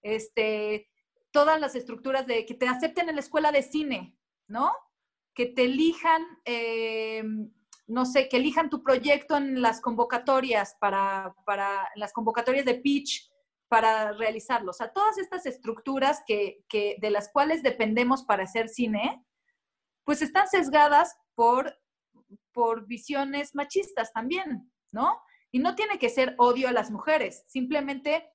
Este, 0.01 0.89
todas 1.33 1.61
las 1.61 1.75
estructuras 1.75 2.25
de 2.25 2.47
que 2.47 2.55
te 2.55 2.69
acepten 2.69 3.09
en 3.09 3.17
la 3.17 3.21
escuela 3.21 3.51
de 3.51 3.65
cine, 3.65 4.17
¿no? 4.47 4.73
Que 5.35 5.47
te 5.47 5.65
elijan, 5.65 6.23
eh, 6.45 7.25
no 7.89 8.07
sé, 8.07 8.29
que 8.29 8.37
elijan 8.37 8.71
tu 8.71 8.85
proyecto 8.85 9.37
en 9.37 9.61
las 9.61 9.81
convocatorias 9.81 10.77
para, 10.79 11.35
para 11.45 11.89
las 11.97 12.13
convocatorias 12.13 12.65
de 12.65 12.77
pitch 12.77 13.29
para 13.69 14.13
realizarlo. 14.13 14.71
O 14.71 14.75
sea, 14.75 14.93
todas 14.93 15.19
estas 15.19 15.47
estructuras 15.47 16.23
que, 16.27 16.65
que, 16.69 16.97
de 17.01 17.11
las 17.11 17.31
cuales 17.33 17.63
dependemos 17.63 18.25
para 18.25 18.45
hacer 18.45 18.69
cine, 18.69 19.25
pues 20.05 20.23
están 20.23 20.49
sesgadas 20.49 21.17
por 21.35 21.77
por 22.57 22.87
visiones 22.87 23.55
machistas 23.55 24.15
también, 24.15 24.73
¿no? 24.91 25.21
Y 25.53 25.59
no 25.59 25.75
tiene 25.75 25.99
que 25.99 26.09
ser 26.09 26.35
odio 26.39 26.69
a 26.69 26.73
las 26.73 26.91
mujeres, 26.91 27.45
simplemente 27.47 28.31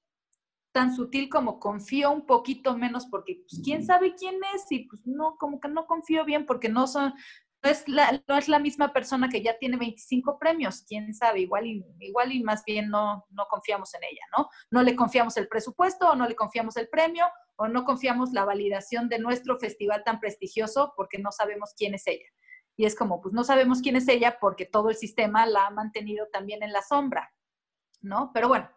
tan 0.71 0.95
sutil 0.95 1.27
como 1.27 1.59
confío 1.59 2.11
un 2.11 2.27
poquito 2.27 2.77
menos 2.77 3.07
porque 3.07 3.43
pues, 3.49 3.61
quién 3.63 3.83
sabe 3.83 4.13
quién 4.13 4.35
es 4.55 4.71
y 4.71 4.85
pues 4.87 5.01
no, 5.05 5.37
como 5.37 5.59
que 5.59 5.69
no 5.69 5.87
confío 5.87 6.23
bien 6.23 6.45
porque 6.45 6.69
no 6.69 6.85
son, 6.85 7.13
es 7.63 7.87
la, 7.87 8.21
no 8.27 8.37
es 8.37 8.47
la 8.47 8.59
misma 8.59 8.91
persona 8.91 9.29
que 9.29 9.41
ya 9.41 9.57
tiene 9.57 9.77
25 9.77 10.39
premios, 10.39 10.83
quién 10.87 11.13
sabe, 11.13 11.41
igual 11.41 11.67
y, 11.67 11.85
igual 11.99 12.31
y 12.31 12.43
más 12.43 12.63
bien 12.65 12.89
no, 12.89 13.25
no 13.29 13.45
confiamos 13.47 13.93
en 13.93 14.03
ella, 14.03 14.23
¿no? 14.37 14.49
No 14.71 14.81
le 14.81 14.95
confiamos 14.95 15.37
el 15.37 15.47
presupuesto 15.47 16.09
o 16.09 16.15
no 16.15 16.27
le 16.27 16.35
confiamos 16.35 16.75
el 16.77 16.89
premio 16.89 17.25
o 17.57 17.67
no 17.67 17.85
confiamos 17.85 18.31
la 18.31 18.45
validación 18.45 19.09
de 19.09 19.19
nuestro 19.19 19.59
festival 19.59 20.03
tan 20.03 20.19
prestigioso 20.19 20.93
porque 20.95 21.19
no 21.19 21.31
sabemos 21.31 21.73
quién 21.77 21.93
es 21.93 22.07
ella 22.07 22.25
y 22.81 22.85
es 22.85 22.95
como, 22.95 23.21
pues 23.21 23.33
no 23.33 23.43
sabemos 23.43 23.81
quién 23.81 23.95
es 23.95 24.07
ella 24.07 24.39
porque 24.39 24.65
todo 24.65 24.89
el 24.89 24.95
sistema 24.95 25.45
la 25.45 25.67
ha 25.67 25.69
mantenido 25.69 26.27
también 26.33 26.63
en 26.63 26.71
la 26.71 26.81
sombra, 26.81 27.31
¿no? 28.01 28.31
Pero 28.33 28.47
bueno, 28.47 28.71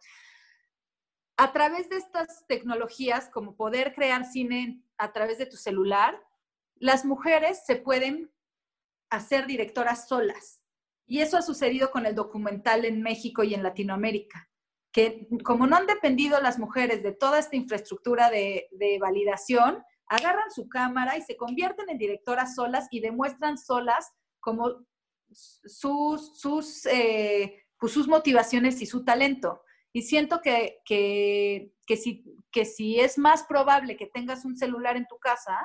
a 1.39 1.53
través 1.53 1.89
de 1.89 1.97
estas 1.97 2.47
tecnologías, 2.47 3.31
como 3.31 3.57
poder 3.57 3.95
crear 3.95 4.27
cine 4.27 4.85
a 4.99 5.13
través 5.13 5.39
de 5.39 5.47
tu 5.47 5.57
celular, 5.57 6.21
las 6.77 7.05
mujeres 7.05 7.65
se 7.65 7.77
pueden 7.77 8.31
hacer 9.17 9.47
directoras 9.47 10.09
solas. 10.09 10.61
Y 11.07 11.21
eso 11.21 11.37
ha 11.37 11.43
sucedido 11.43 11.91
con 11.91 12.07
el 12.07 12.15
documental 12.15 12.85
en 12.85 13.03
México 13.03 13.43
y 13.43 13.55
en 13.55 13.63
Latinoamérica, 13.63 14.49
que 14.93 15.29
como 15.45 15.67
no 15.67 15.77
han 15.77 15.87
dependido 15.87 16.41
las 16.41 16.59
mujeres 16.59 17.03
de 17.03 17.13
toda 17.13 17.39
esta 17.39 17.57
infraestructura 17.57 18.31
de, 18.31 18.69
de 18.73 18.99
validación, 18.99 19.83
agarran 20.07 20.51
su 20.51 20.69
cámara 20.69 21.17
y 21.17 21.23
se 21.23 21.37
convierten 21.37 21.91
en 21.91 21.99
directoras 21.99 22.55
solas 22.55 22.89
y 22.91 23.01
demuestran 23.01 23.59
solas 23.59 24.13
como 24.41 24.87
sus, 25.31 26.39
sus, 26.39 26.87
eh, 26.87 27.65
pues 27.79 27.93
sus 27.93 28.09
motivaciones 28.09 28.81
y 28.81 28.87
su 28.87 29.05
talento. 29.05 29.63
Y 29.93 30.03
siento 30.03 30.41
que, 30.41 30.79
que, 30.85 31.73
que, 31.87 31.97
si, 31.97 32.25
que 32.51 32.65
si 32.65 33.01
es 33.01 33.17
más 33.19 33.45
probable 33.45 33.97
que 33.97 34.07
tengas 34.07 34.45
un 34.45 34.57
celular 34.57 34.97
en 34.97 35.07
tu 35.07 35.19
casa, 35.19 35.57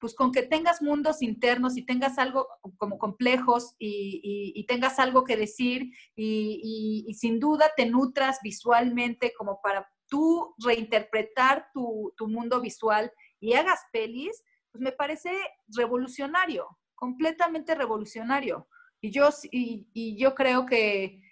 pues 0.00 0.14
con 0.14 0.32
que 0.32 0.42
tengas 0.42 0.80
mundos 0.80 1.22
internos 1.22 1.76
y 1.76 1.84
tengas 1.84 2.18
algo 2.18 2.46
como 2.76 2.98
complejos 2.98 3.74
y, 3.78 4.64
tengas 4.68 4.98
algo 4.98 5.24
que 5.24 5.36
decir 5.36 5.90
y, 6.14 7.04
y, 7.08 7.14
sin 7.14 7.40
duda 7.40 7.70
te 7.76 7.86
nutras 7.86 8.38
visualmente 8.42 9.32
como 9.36 9.60
para 9.62 9.88
tú 10.08 10.54
reinterpretar 10.58 11.68
tu, 11.72 12.12
tu 12.16 12.28
mundo 12.28 12.60
visual 12.60 13.12
y 13.40 13.54
hagas 13.54 13.80
pelis, 13.92 14.42
pues 14.70 14.82
me 14.82 14.92
parece 14.92 15.30
revolucionario. 15.76 16.66
completamente 16.94 17.76
revolucionario. 17.76 18.68
Y 19.00 19.12
yo, 19.12 19.28
y, 19.52 20.16
yo 20.18 20.34
creo 20.34 20.66
que, 20.66 21.22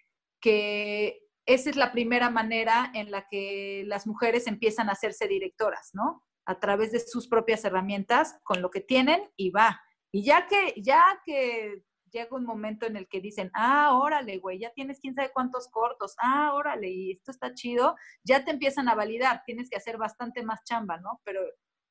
que 0.40 1.20
esa 1.44 1.70
es 1.70 1.76
la 1.76 1.90
primera 1.90 2.30
manera 2.30 2.92
en 2.94 3.10
la 3.10 3.26
que 3.28 3.82
las 3.86 4.06
mujeres 4.06 4.46
empiezan 4.46 4.88
a 4.88 4.92
hacerse 4.92 5.26
directoras, 5.26 5.90
¿no? 5.92 6.22
A 6.46 6.58
través 6.60 6.92
de 6.92 7.00
sus 7.00 7.28
propias 7.28 7.64
herramientas, 7.64 8.38
con 8.44 8.62
lo 8.62 8.70
que 8.70 8.80
tienen 8.80 9.30
y 9.36 9.50
va. 9.50 9.80
Y 10.12 10.24
ya 10.24 10.46
que, 10.46 10.80
ya 10.80 11.20
que 11.24 11.82
llega 12.10 12.36
un 12.36 12.44
momento 12.44 12.86
en 12.86 12.96
el 12.96 13.08
que 13.08 13.20
dicen, 13.20 13.50
ah, 13.54 13.98
órale, 13.98 14.38
güey, 14.38 14.58
ya 14.58 14.72
tienes 14.72 15.00
quién 15.00 15.14
sabe 15.14 15.32
cuántos 15.32 15.68
cortos, 15.68 16.14
ah, 16.18 16.52
órale, 16.54 16.88
y 16.88 17.12
esto 17.12 17.30
está 17.30 17.52
chido, 17.52 17.96
ya 18.24 18.44
te 18.44 18.50
empiezan 18.50 18.88
a 18.88 18.94
validar, 18.94 19.42
tienes 19.44 19.68
que 19.68 19.76
hacer 19.76 19.98
bastante 19.98 20.42
más 20.42 20.64
chamba, 20.64 20.98
¿no? 20.98 21.20
Pero 21.24 21.42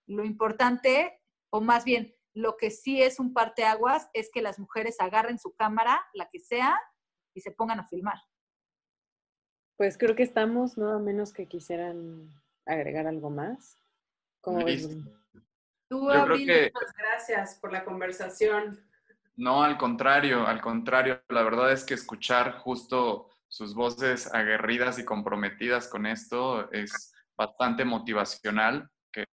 lo 0.08 0.26
importante, 0.26 1.20
o 1.52 1.62
más 1.62 1.84
bien, 1.86 2.16
lo 2.34 2.58
que 2.58 2.72
sí 2.72 3.02
es 3.02 3.20
un 3.20 3.34
parteaguas 3.34 4.10
es 4.14 4.30
que 4.34 4.42
las 4.42 4.60
mujeres 4.60 5.00
agarren 5.00 5.40
su 5.40 5.56
cámara, 5.56 6.06
la 6.14 6.30
que 6.30 6.40
sea, 6.40 6.80
y 7.34 7.42
se 7.42 7.52
pongan 7.52 7.80
a 7.80 7.88
filmar. 7.88 8.18
Pues 9.78 9.98
creo 9.98 10.16
que 10.16 10.24
estamos, 10.24 10.78
¿no? 10.78 10.90
A 10.90 11.00
menos 11.00 11.34
que 11.34 11.48
quisieran 11.48 12.30
agregar 12.66 13.08
algo 13.08 13.30
más. 13.30 13.78
¿Cómo 14.46 14.64
ves? 14.64 14.88
Tú, 15.90 16.02
muchas 16.02 16.94
gracias 16.96 17.56
por 17.60 17.74
la 17.74 17.84
conversación. 17.84 18.80
No, 19.36 19.64
al 19.64 19.76
contrario, 19.76 20.46
al 20.46 20.62
contrario. 20.62 21.20
La 21.30 21.42
verdad 21.42 21.72
es 21.72 21.84
que 21.84 21.96
escuchar 21.96 22.60
justo 22.60 23.28
sus 23.48 23.74
voces 23.74 24.32
aguerridas 24.32 25.00
y 25.00 25.04
comprometidas 25.04 25.88
con 25.88 26.06
esto 26.06 26.72
es 26.72 27.12
bastante 27.36 27.86
motivacional, 27.86 28.88
que, 29.12 29.26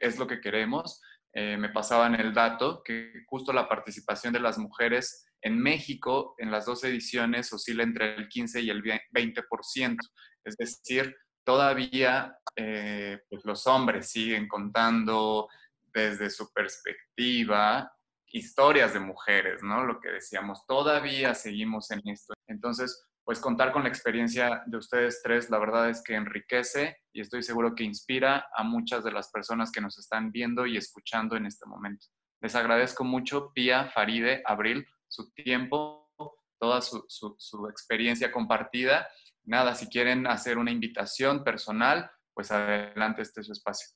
es 0.00 0.18
lo 0.18 0.26
que 0.26 0.40
queremos. 0.40 1.00
Eh, 1.32 1.56
me 1.56 1.68
pasaban 1.68 2.16
el 2.16 2.34
dato 2.34 2.82
que 2.82 3.22
justo 3.28 3.52
la 3.52 3.68
participación 3.68 4.32
de 4.32 4.40
las 4.40 4.58
mujeres 4.58 5.28
en 5.42 5.60
México 5.60 6.34
en 6.38 6.50
las 6.50 6.66
dos 6.66 6.82
ediciones 6.82 7.52
oscila 7.52 7.84
entre 7.84 8.16
el 8.16 8.28
15 8.28 8.62
y 8.62 8.70
el 8.70 8.82
20%. 8.82 9.96
Es 10.44 10.56
decir, 10.56 11.14
todavía 11.50 12.38
eh, 12.54 13.18
pues 13.28 13.44
los 13.44 13.66
hombres 13.66 14.08
siguen 14.08 14.46
contando 14.46 15.48
desde 15.92 16.30
su 16.30 16.52
perspectiva 16.52 17.92
historias 18.28 18.92
de 18.92 19.00
mujeres, 19.00 19.60
¿no? 19.60 19.84
Lo 19.84 20.00
que 20.00 20.10
decíamos, 20.10 20.64
todavía 20.64 21.34
seguimos 21.34 21.90
en 21.90 22.02
esto. 22.04 22.34
Entonces, 22.46 23.04
pues 23.24 23.40
contar 23.40 23.72
con 23.72 23.82
la 23.82 23.88
experiencia 23.88 24.62
de 24.64 24.76
ustedes 24.76 25.22
tres, 25.24 25.50
la 25.50 25.58
verdad 25.58 25.90
es 25.90 26.04
que 26.04 26.14
enriquece 26.14 26.98
y 27.12 27.20
estoy 27.20 27.42
seguro 27.42 27.74
que 27.74 27.82
inspira 27.82 28.46
a 28.56 28.62
muchas 28.62 29.02
de 29.02 29.10
las 29.10 29.28
personas 29.32 29.72
que 29.72 29.80
nos 29.80 29.98
están 29.98 30.30
viendo 30.30 30.66
y 30.66 30.76
escuchando 30.76 31.34
en 31.36 31.46
este 31.46 31.66
momento. 31.66 32.06
Les 32.40 32.54
agradezco 32.54 33.02
mucho, 33.02 33.50
Pía, 33.52 33.90
Faride, 33.92 34.40
Abril, 34.46 34.86
su 35.08 35.32
tiempo, 35.32 36.12
toda 36.60 36.80
su, 36.80 37.04
su 37.08 37.68
experiencia 37.68 38.30
compartida. 38.30 39.08
Nada, 39.50 39.74
si 39.74 39.88
quieren 39.88 40.28
hacer 40.28 40.58
una 40.58 40.70
invitación 40.70 41.42
personal, 41.42 42.08
pues 42.32 42.52
adelante, 42.52 43.22
este 43.22 43.40
es 43.40 43.48
su 43.48 43.52
espacio. 43.52 43.88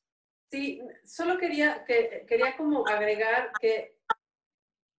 Sí, 0.50 0.82
solo 1.04 1.38
quería, 1.38 1.84
que, 1.84 2.26
quería 2.28 2.56
como 2.56 2.84
agregar 2.88 3.52
que 3.60 4.00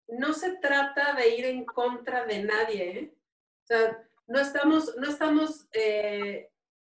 no 0.08 0.32
se 0.32 0.56
trata 0.60 1.14
de 1.14 1.36
ir 1.36 1.46
en 1.46 1.66
contra 1.66 2.24
de 2.26 2.44
nadie, 2.44 3.00
¿eh? 3.00 3.14
O 3.64 3.68
sea, 3.68 4.08
no 4.28 4.40
estamos, 4.40 4.96
no 4.96 5.10
estamos, 5.10 5.68
eh, 5.74 6.50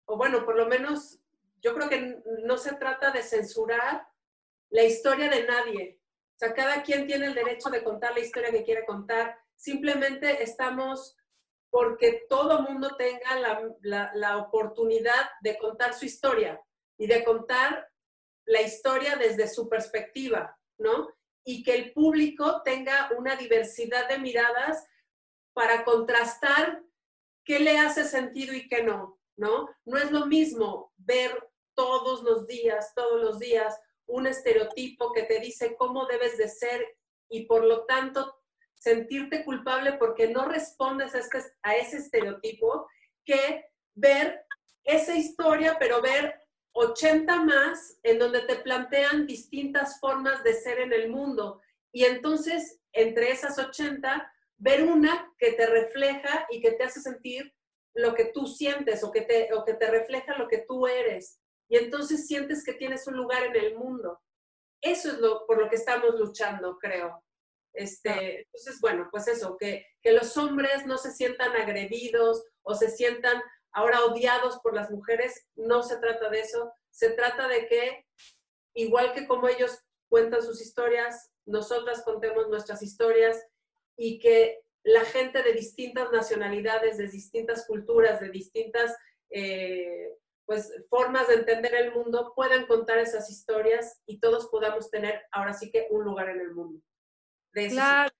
o 0.05 0.17
bueno, 0.17 0.45
por 0.45 0.55
lo 0.55 0.67
menos 0.67 1.19
yo 1.59 1.73
creo 1.73 1.89
que 1.89 2.21
no 2.43 2.57
se 2.59 2.75
trata 2.75 3.09
de 3.09 3.23
censurar 3.23 4.07
la 4.69 4.83
historia 4.83 5.31
de 5.31 5.47
nadie. 5.47 5.99
O 6.35 6.37
sea, 6.37 6.53
cada 6.53 6.83
quien 6.83 7.07
tiene 7.07 7.25
el 7.25 7.33
derecho 7.33 7.71
de 7.71 7.83
contar 7.83 8.13
la 8.13 8.19
historia 8.19 8.51
que 8.51 8.63
quiere 8.63 8.85
contar. 8.85 9.35
Simplemente 9.55 10.43
estamos 10.43 11.17
porque 11.69 12.25
todo 12.29 12.61
mundo 12.61 12.95
tenga 12.97 13.39
la, 13.39 14.11
la, 14.13 14.37
oportunidad 14.37 15.29
de 15.41 15.57
contar 15.57 15.93
su 15.93 16.05
historia 16.05 16.61
y 16.97 17.07
de 17.07 17.23
contar 17.23 17.89
la 18.45 18.61
historia 18.61 19.15
desde 19.15 19.47
su 19.47 19.67
perspectiva, 19.67 20.57
¿no? 20.77 21.09
Y 21.43 21.63
que 21.63 21.75
el 21.75 21.93
público 21.93 22.61
tenga 22.63 23.09
una 23.17 23.35
diversidad 23.35 24.07
de 24.07 24.19
miradas 24.19 24.87
para 25.53 25.83
contrastar 25.83 26.83
qué 27.43 27.59
le 27.59 27.77
hace 27.77 28.05
sentido 28.05 28.53
y 28.53 28.67
qué 28.67 28.83
no, 28.83 29.19
¿no? 29.35 29.69
No 29.85 29.97
es 29.97 30.11
lo 30.11 30.25
mismo 30.25 30.93
ver 30.97 31.49
todos 31.73 32.23
los 32.23 32.47
días, 32.47 32.93
todos 32.95 33.21
los 33.21 33.39
días, 33.39 33.79
un 34.07 34.25
estereotipo 34.25 35.11
que 35.13 35.23
te 35.23 35.39
dice 35.39 35.75
cómo 35.77 36.05
debes 36.05 36.37
de 36.37 36.49
ser 36.49 36.97
y 37.29 37.45
por 37.45 37.63
lo 37.63 37.85
tanto 37.85 38.36
sentirte 38.77 39.43
culpable 39.43 39.93
porque 39.93 40.29
no 40.29 40.45
respondes 40.45 41.15
a, 41.15 41.19
este, 41.19 41.39
a 41.63 41.75
ese 41.75 41.97
estereotipo, 41.97 42.87
que 43.25 43.65
ver 43.95 44.45
esa 44.83 45.15
historia, 45.15 45.77
pero 45.79 46.01
ver 46.01 46.33
80 46.73 47.43
más 47.43 47.99
en 48.03 48.19
donde 48.19 48.41
te 48.41 48.57
plantean 48.57 49.25
distintas 49.25 49.99
formas 49.99 50.43
de 50.43 50.53
ser 50.53 50.79
en 50.79 50.93
el 50.93 51.09
mundo. 51.09 51.61
Y 51.91 52.05
entonces, 52.05 52.79
entre 52.93 53.31
esas 53.31 53.57
80, 53.57 54.31
ver 54.57 54.83
una 54.83 55.33
que 55.37 55.53
te 55.53 55.65
refleja 55.65 56.47
y 56.51 56.61
que 56.61 56.71
te 56.71 56.83
hace 56.83 57.01
sentir 57.01 57.53
lo 57.93 58.13
que 58.13 58.25
tú 58.25 58.45
sientes 58.45 59.03
o 59.03 59.11
que 59.11 59.21
te, 59.21 59.53
o 59.53 59.65
que 59.65 59.73
te 59.73 59.89
refleja 59.89 60.37
lo 60.37 60.47
que 60.47 60.59
tú 60.67 60.87
eres. 60.87 61.41
Y 61.67 61.77
entonces 61.77 62.27
sientes 62.27 62.63
que 62.63 62.73
tienes 62.73 63.07
un 63.07 63.17
lugar 63.17 63.43
en 63.43 63.55
el 63.55 63.75
mundo. 63.75 64.21
Eso 64.81 65.11
es 65.11 65.17
lo, 65.17 65.45
por 65.47 65.57
lo 65.57 65.69
que 65.69 65.75
estamos 65.75 66.15
luchando, 66.19 66.77
creo. 66.77 67.23
Este, 67.77 68.41
entonces, 68.41 68.81
bueno, 68.81 69.07
pues 69.11 69.27
eso, 69.27 69.55
que, 69.55 69.85
que 70.01 70.11
los 70.11 70.35
hombres 70.35 70.87
no 70.87 70.97
se 70.97 71.11
sientan 71.11 71.55
agredidos 71.55 72.43
o 72.63 72.73
se 72.73 72.89
sientan 72.89 73.39
ahora 73.71 74.03
odiados 74.03 74.57
por 74.63 74.73
las 74.73 74.89
mujeres, 74.89 75.47
no 75.55 75.83
se 75.83 75.97
trata 75.97 76.27
de 76.31 76.39
eso, 76.39 76.73
se 76.89 77.11
trata 77.11 77.47
de 77.47 77.67
que, 77.67 78.05
igual 78.73 79.13
que 79.13 79.27
como 79.27 79.47
ellos 79.47 79.79
cuentan 80.09 80.41
sus 80.41 80.59
historias, 80.59 81.29
nosotras 81.45 82.01
contemos 82.03 82.49
nuestras 82.49 82.81
historias 82.81 83.45
y 83.95 84.17
que 84.17 84.59
la 84.83 85.05
gente 85.05 85.43
de 85.43 85.53
distintas 85.53 86.11
nacionalidades, 86.11 86.97
de 86.97 87.07
distintas 87.07 87.67
culturas, 87.67 88.19
de 88.19 88.29
distintas 88.29 88.95
eh, 89.29 90.17
pues, 90.47 90.73
formas 90.89 91.27
de 91.27 91.35
entender 91.35 91.75
el 91.75 91.93
mundo 91.93 92.33
puedan 92.35 92.65
contar 92.65 92.97
esas 92.97 93.29
historias 93.29 94.01
y 94.07 94.19
todos 94.19 94.47
podamos 94.47 94.89
tener 94.89 95.21
ahora 95.31 95.53
sí 95.53 95.69
que 95.69 95.85
un 95.91 96.03
lugar 96.05 96.29
en 96.29 96.41
el 96.41 96.55
mundo. 96.55 96.81
Claro, 97.69 98.11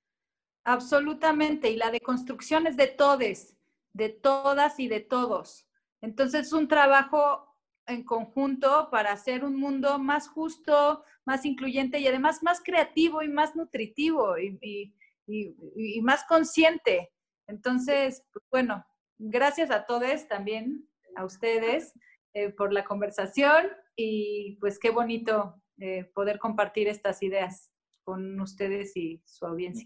absolutamente. 0.64 1.70
Y 1.70 1.76
la 1.76 1.92
deconstrucción 1.92 2.68
es 2.68 2.78
de 2.78 2.88
todes 2.88 3.58
de 3.98 4.10
todas 4.10 4.80
y 4.80 4.88
de 4.88 5.02
todos. 5.02 5.68
Entonces, 6.02 6.48
es 6.48 6.54
un 6.54 6.68
trabajo 6.68 7.44
en 7.88 8.04
conjunto 8.04 8.90
para 8.92 9.12
hacer 9.12 9.44
un 9.44 9.60
mundo 9.60 9.98
más 9.98 10.30
justo, 10.30 11.04
más 11.26 11.46
incluyente 11.46 12.00
y 12.00 12.08
además 12.08 12.44
más 12.44 12.62
creativo 12.62 13.24
y 13.24 13.28
más 13.28 13.56
nutritivo 13.56 14.38
y, 14.38 14.94
más 16.02 16.24
consciente. 16.26 17.12
Entonces, 17.48 18.24
pues, 18.32 18.46
bueno, 18.52 18.86
gracias 19.18 19.72
a 19.72 19.86
todos 19.86 20.28
también, 20.28 20.88
a 21.16 21.26
ustedes, 21.26 21.94
eh, 22.34 22.50
por 22.50 22.72
la 22.72 22.86
conversación 22.86 23.68
y 23.96 24.58
pues 24.60 24.78
qué 24.78 24.92
bonito 24.92 25.60
eh, 25.80 26.04
poder 26.14 26.38
compartir 26.38 26.88
estas 26.88 27.24
ideas 27.24 27.72
con 28.08 28.40
ustedes 28.40 28.96
y 28.96 29.20
su 29.26 29.46
audiencia. 29.46 29.86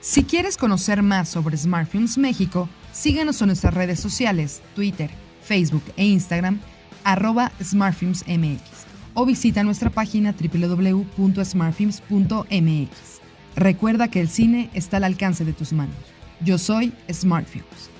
Si 0.00 0.24
quieres 0.24 0.56
conocer 0.56 1.02
más 1.02 1.28
sobre 1.28 1.58
Smartfilms 1.58 2.16
México, 2.16 2.66
síguenos 2.94 3.42
en 3.42 3.48
nuestras 3.48 3.74
redes 3.74 4.00
sociales, 4.00 4.62
Twitter, 4.74 5.10
Facebook 5.42 5.82
e 5.98 6.06
Instagram, 6.06 6.60
arroba 7.04 7.52
SmartFilmsMX, 7.62 8.62
o 9.12 9.26
visita 9.26 9.62
nuestra 9.64 9.90
página 9.90 10.32
www.smartfilms.mx. 10.32 13.20
Recuerda 13.54 14.08
que 14.08 14.22
el 14.22 14.30
cine 14.30 14.70
está 14.72 14.96
al 14.96 15.04
alcance 15.04 15.44
de 15.44 15.52
tus 15.52 15.74
manos. 15.74 15.94
Yo 16.40 16.56
soy 16.56 16.94
Smartfilms. 17.12 17.90